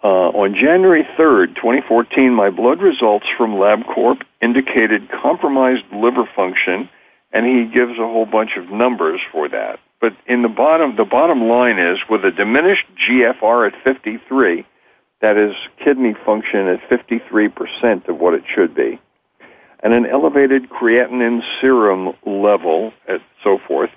[0.03, 6.89] Uh, on January 3rd, 2014, my blood results from LabCorp indicated compromised liver function,
[7.32, 9.80] and he gives a whole bunch of numbers for that.
[10.01, 14.65] But in the bottom, the bottom line is with a diminished GFR at 53,
[15.24, 18.99] that is kidney function at 53% of what it should be,
[19.82, 23.89] and an elevated creatinine serum level, and so forth.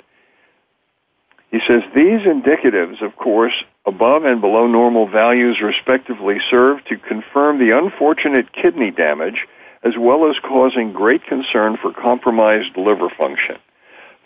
[1.51, 7.59] He says these indicatives, of course, above and below normal values respectively serve to confirm
[7.59, 9.47] the unfortunate kidney damage
[9.83, 13.57] as well as causing great concern for compromised liver function.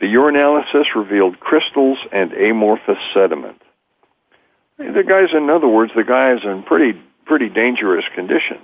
[0.00, 3.62] The urinalysis revealed crystals and amorphous sediment.
[4.80, 8.56] The guy's, in other words, the guy is in pretty, pretty dangerous condition.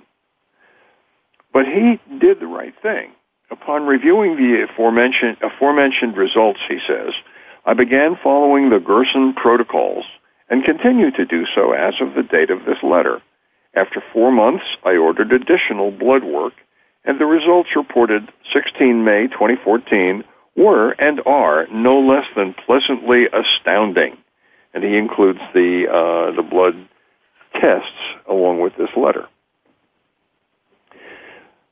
[1.52, 3.10] But he did the right thing.
[3.50, 7.12] Upon reviewing the aforementioned, aforementioned results, he says,
[7.66, 10.06] I began following the Gerson protocols
[10.48, 13.20] and continue to do so as of the date of this letter.
[13.74, 16.54] After four months, I ordered additional blood work,
[17.04, 20.24] and the results reported 16 May 2014
[20.56, 24.16] were and are no less than pleasantly astounding
[24.76, 26.74] and he includes the uh, the blood
[27.54, 27.88] tests
[28.28, 29.26] along with this letter.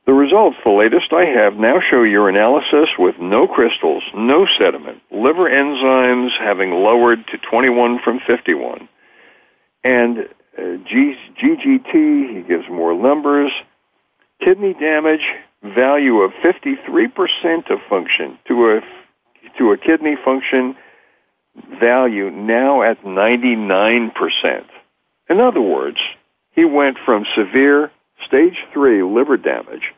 [0.06, 5.50] The results, the latest I have, now show urinalysis with no crystals, no sediment, liver
[5.50, 8.88] enzymes having lowered to 21 from 51.
[9.82, 10.18] And
[10.58, 13.52] uh, GGT, he gives more numbers.
[14.42, 15.26] kidney damage
[15.62, 18.80] value of 53% of function to a
[19.58, 20.74] to a kidney function
[21.80, 24.64] value now at 99%.
[25.28, 25.98] In other words,
[26.52, 27.90] he went from severe
[28.26, 29.92] stage 3 liver damage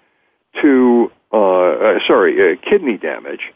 [0.62, 3.52] to uh, uh, sorry, uh, kidney damage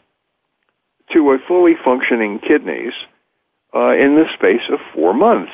[1.13, 2.93] to a fully functioning kidneys
[3.73, 5.53] uh, in the space of 4 months.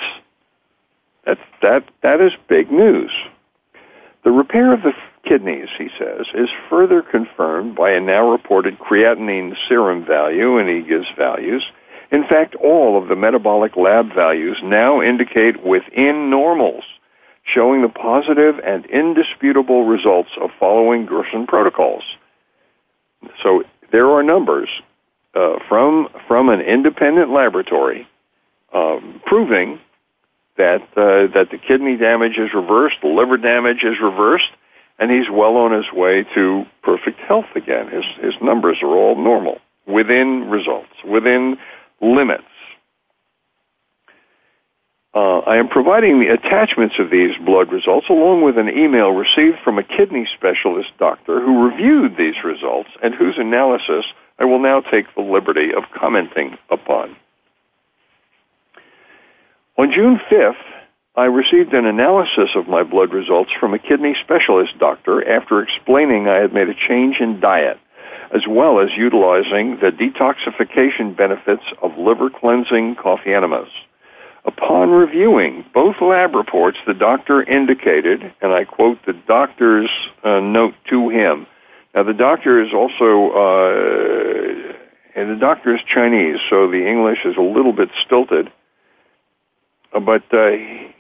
[1.26, 3.12] That that that is big news.
[4.24, 4.94] The repair of the
[5.24, 10.82] kidneys, he says, is further confirmed by a now reported creatinine serum value, and he
[10.82, 11.64] gives values.
[12.12, 16.84] In fact, all of the metabolic lab values now indicate within normals,
[17.44, 22.04] showing the positive and indisputable results of following Gerson protocols.
[23.44, 24.70] So there are numbers
[25.34, 28.08] uh, from from an independent laboratory
[28.74, 29.80] um, proving
[30.58, 34.52] that uh, that the kidney damage is reversed, the liver damage is reversed,
[35.00, 37.90] and he's well on his way to perfect health again.
[37.90, 41.58] His his numbers are all normal, within results, within
[42.02, 42.44] limits.
[45.14, 49.58] Uh, I am providing the attachments of these blood results along with an email received
[49.64, 54.06] from a kidney specialist doctor who reviewed these results and whose analysis
[54.38, 57.16] I will now take the liberty of commenting upon.
[59.78, 60.56] On June 5th,
[61.16, 66.28] I received an analysis of my blood results from a kidney specialist doctor after explaining
[66.28, 67.80] I had made a change in diet,
[68.34, 73.70] as well as utilizing the detoxification benefits of liver cleansing coffee enemas.
[74.46, 79.90] Upon reviewing both lab reports, the doctor indicated, and I quote the doctor's
[80.24, 81.48] uh, note to him.
[81.94, 84.74] Now, the doctor is also, uh,
[85.16, 88.52] and the doctor is Chinese, so the English is a little bit stilted.
[89.94, 90.52] Uh, but uh,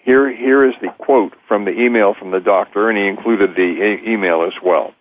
[0.04, 3.62] here, here is the quote from the email from the doctor, and he included the
[3.62, 4.94] e- email as well.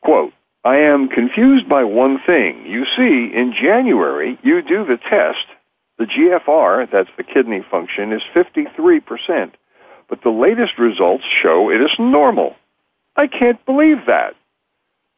[0.00, 0.32] Quote,
[0.64, 2.66] I am confused by one thing.
[2.66, 5.46] You see, in January, you do the test.
[5.98, 9.52] The GFR, that's the kidney function, is 53%.
[10.08, 12.56] But the latest results show it is normal.
[13.16, 14.34] I can't believe that.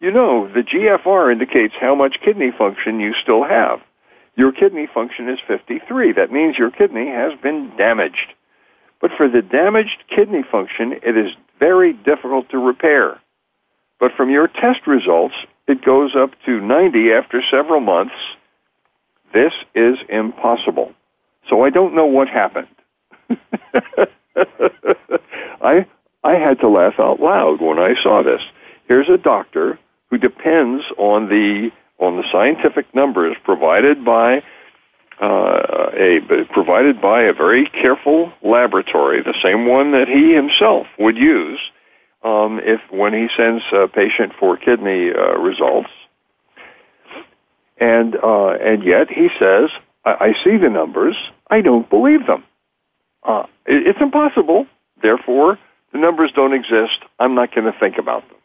[0.00, 3.80] You know, the GFR indicates how much kidney function you still have
[4.36, 6.12] your kidney function is 53.
[6.12, 8.34] That means your kidney has been damaged.
[9.00, 13.20] But for the damaged kidney function, it is very difficult to repair.
[14.00, 15.34] But from your test results,
[15.66, 18.14] it goes up to 90 after several months.
[19.32, 20.92] This is impossible.
[21.48, 22.68] So I don't know what happened.
[25.60, 25.86] I
[26.22, 28.40] I had to laugh out loud when I saw this.
[28.86, 29.78] Here's a doctor
[30.10, 34.42] who depends on the on the scientific numbers provided by
[35.20, 36.20] uh, a
[36.52, 41.60] provided by a very careful laboratory, the same one that he himself would use
[42.24, 45.90] um, if when he sends a patient for kidney uh, results.
[47.78, 49.70] And uh, and yet he says,
[50.04, 51.16] I-, I see the numbers.
[51.50, 52.44] I don't believe them.
[53.22, 54.66] Uh, it- it's impossible.
[55.02, 55.58] Therefore,
[55.92, 56.98] the numbers don't exist.
[57.20, 58.38] I'm not going to think about them.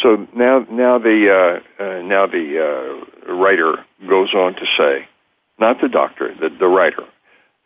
[0.00, 5.08] So now, now the uh, uh, now the uh, writer goes on to say,
[5.58, 7.04] not the doctor, the, the writer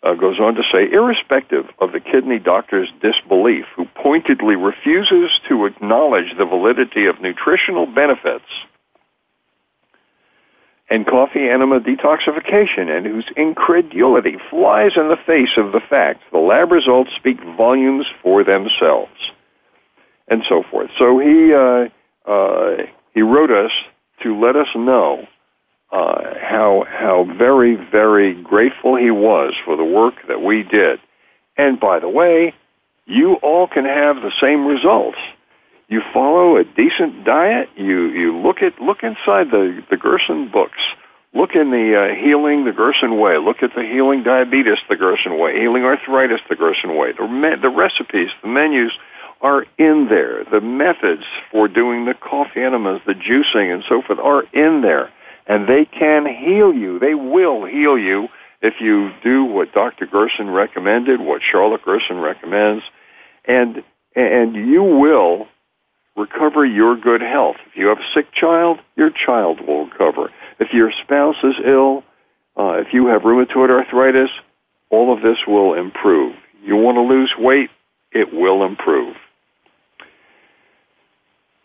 [0.02, 5.66] uh, goes on to say, irrespective of the kidney doctor's disbelief, who pointedly refuses to
[5.66, 8.44] acknowledge the validity of nutritional benefits
[10.90, 16.38] and coffee enema detoxification, and whose incredulity flies in the face of the fact the
[16.38, 19.30] lab results speak volumes for themselves,
[20.28, 20.90] and so forth.
[20.98, 21.88] So he uh,
[22.30, 23.70] uh, he wrote us
[24.22, 25.26] to let us know
[25.92, 30.98] uh, how how very very grateful he was for the work that we did.
[31.56, 32.54] And by the way,
[33.06, 35.18] you all can have the same results.
[35.88, 37.68] You follow a decent diet.
[37.76, 40.80] You you look at look inside the the Gerson books.
[41.34, 43.38] Look in the uh, healing the Gerson way.
[43.38, 45.58] Look at the healing diabetes the Gerson way.
[45.58, 47.12] Healing arthritis the Gerson way.
[47.12, 48.92] The me- the recipes, the menus
[49.42, 50.44] are in there.
[50.44, 55.10] The methods for doing the coffee enemas, the juicing, and so forth are in there.
[55.46, 56.98] And they can heal you.
[56.98, 58.28] They will heal you
[58.60, 60.06] if you do what Dr.
[60.06, 62.84] Gerson recommended, what Charlotte Gerson recommends,
[63.44, 63.82] and
[64.14, 65.48] and you will
[66.16, 67.56] recover your good health.
[67.66, 70.30] If you have a sick child, your child will recover.
[70.60, 72.04] If your spouse is ill,
[72.56, 74.30] uh, if you have rheumatoid arthritis,
[74.90, 76.36] all of this will improve.
[76.62, 77.70] You want to lose weight,
[78.12, 79.16] it will improve.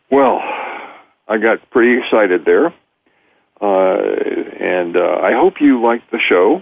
[0.10, 0.40] Well,
[1.28, 2.74] I got pretty excited there.
[3.60, 3.98] Uh,
[4.60, 6.62] and uh, I hope you liked the show.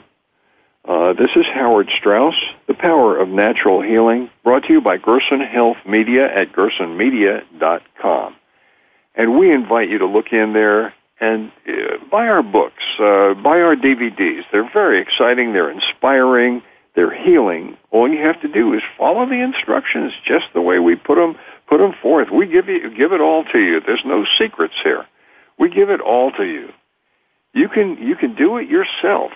[0.88, 2.36] Uh, this is Howard Strauss,
[2.68, 8.36] The Power of Natural Healing, brought to you by Gerson Health Media at gersonmedia.com.
[9.16, 13.62] And we invite you to look in there and uh, buy our books, uh, buy
[13.62, 14.44] our DVDs.
[14.52, 16.62] They're very exciting, they're inspiring,
[16.96, 17.78] they're healing.
[17.90, 21.36] All you have to do is follow the instructions just the way we put them,
[21.68, 22.30] put them forth.
[22.30, 23.82] We give, you, give it all to you.
[23.82, 25.06] There's no secrets here.
[25.58, 26.70] We give it all to you.
[27.56, 29.32] You can, you can do it yourself.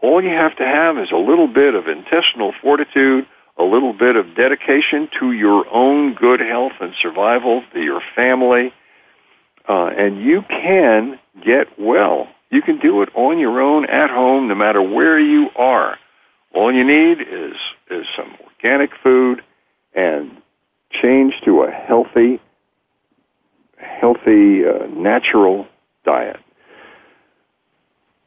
[0.00, 3.26] All you have to have is a little bit of intestinal fortitude,
[3.58, 8.72] a little bit of dedication to your own good health and survival, to your family,
[9.68, 12.28] uh, and you can get well.
[12.50, 15.98] You can do it on your own at home, no matter where you are.
[16.54, 17.56] All you need is
[17.90, 19.42] is some organic food
[19.94, 20.30] and
[20.90, 22.40] change to a healthy,
[23.76, 25.66] healthy, uh, natural
[26.04, 26.38] diet.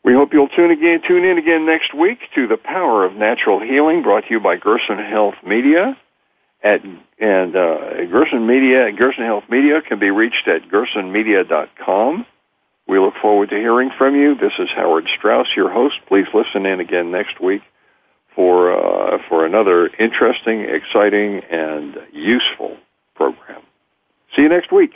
[0.04, 3.60] We hope you'll tune again, tune in again next week to the Power of Natural
[3.60, 5.98] Healing, brought to you by Gerson Health Media.
[6.64, 6.82] At
[7.20, 12.26] and uh, Gerson Media, Gerson Health Media can be reached at gersonmedia.com.
[12.88, 14.36] We look forward to hearing from you.
[14.36, 15.96] This is Howard Strauss, your host.
[16.08, 17.62] Please listen in again next week
[18.36, 22.78] for uh, for another interesting, exciting, and useful
[23.16, 23.62] program.
[24.36, 24.96] See you next week.